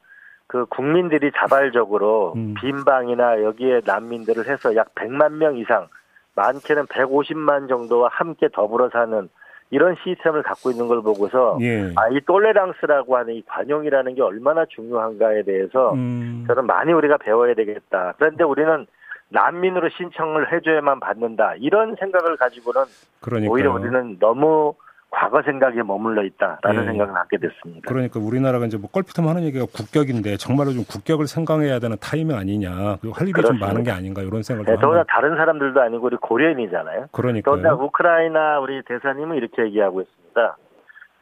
그 0.46 0.66
국민들이 0.66 1.30
자발적으로 1.36 2.34
음. 2.36 2.54
빈방이나 2.60 3.42
여기에 3.42 3.82
난민들을 3.84 4.48
해서 4.48 4.76
약 4.76 4.94
100만 4.94 5.32
명 5.32 5.56
이상 5.56 5.88
많게는 6.34 6.86
150만 6.86 7.68
정도와 7.68 8.08
함께 8.12 8.48
더불어 8.52 8.90
사는 8.90 9.28
이런 9.72 9.96
시스템을 10.04 10.42
갖고 10.42 10.70
있는 10.70 10.86
걸 10.86 11.02
보고서 11.02 11.56
예. 11.62 11.90
아, 11.96 12.06
이 12.10 12.20
똘레랑스라고 12.26 13.16
하는 13.16 13.34
이 13.34 13.42
관용이라는 13.46 14.14
게 14.14 14.20
얼마나 14.20 14.66
중요한가에 14.66 15.44
대해서 15.44 15.94
음. 15.94 16.44
저는 16.46 16.66
많이 16.66 16.92
우리가 16.92 17.16
배워야 17.16 17.54
되겠다. 17.54 18.12
그런데 18.18 18.44
우리는 18.44 18.86
난민으로 19.30 19.88
신청을 19.88 20.52
해줘야만 20.52 21.00
받는다. 21.00 21.54
이런 21.56 21.96
생각을 21.98 22.36
가지고는 22.36 22.82
그러니까요. 23.22 23.50
오히려 23.50 23.72
우리는 23.72 24.18
너무 24.18 24.74
과거 25.12 25.42
생각에 25.42 25.82
머물러 25.82 26.24
있다라는 26.24 26.80
네. 26.80 26.86
생각을 26.86 27.12
갖게 27.12 27.36
됐습니다. 27.36 27.86
그러니까 27.86 28.18
우리나라가 28.18 28.64
이제 28.64 28.78
뭐 28.78 28.88
껄핏하면 28.90 29.28
하는 29.28 29.44
얘기가 29.44 29.66
국격인데 29.66 30.38
정말로 30.38 30.72
좀 30.72 30.84
국격을 30.84 31.26
생각해야 31.26 31.78
되는 31.80 31.98
타이밍 32.00 32.34
아니냐. 32.34 32.96
그리고 33.00 33.14
할 33.14 33.24
일이 33.24 33.32
그렇습니다. 33.32 33.66
좀 33.66 33.74
많은 33.74 33.84
게 33.84 33.90
아닌가 33.90 34.22
이런 34.22 34.42
생각을. 34.42 34.74
네, 34.74 34.80
더구나 34.80 35.04
다른 35.06 35.36
사람들도 35.36 35.80
아니고 35.80 36.06
우리 36.06 36.16
고려인이잖아요. 36.16 37.08
그러니까. 37.12 37.50
더구나 37.50 37.74
우크라이나 37.74 38.58
우리 38.60 38.82
대사님은 38.84 39.36
이렇게 39.36 39.62
얘기하고 39.64 40.00
있습니다. 40.00 40.56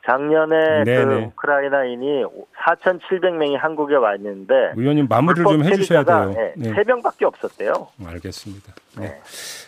작년에 0.09 0.85
네네. 0.85 1.05
그 1.05 1.15
우크라이나인이 1.27 2.25
4,700명이 2.65 3.59
한국에 3.59 3.97
와 3.97 4.15
있는데 4.15 4.55
의원님 4.77 5.09
마무리를 5.11 5.45
좀 5.45 5.65
해주셔야 5.65 6.05
돼요. 6.05 6.33
네, 6.35 6.55
네. 6.57 6.73
3명밖에 6.73 7.25
없었대요. 7.25 7.89
알겠습니다. 8.07 8.73
네. 8.99 9.09
네. 9.09 9.21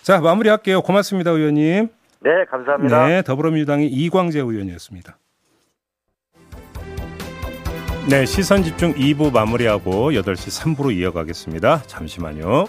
자 0.02 0.20
마무리할게요. 0.20 0.80
고맙습니다, 0.82 1.32
의원님. 1.32 1.88
네, 2.24 2.44
감사합니다. 2.50 3.06
네, 3.08 3.22
더불어민주당의 3.22 3.88
이광재 3.88 4.38
의원이었습니다. 4.40 5.18
네, 8.08 8.26
시선 8.26 8.62
집중 8.62 8.94
2부 8.94 9.32
마무리하고 9.32 10.10
8시 10.12 10.76
3부로 10.76 10.92
이어가겠습니다. 10.92 11.82
잠시만요. 11.86 12.66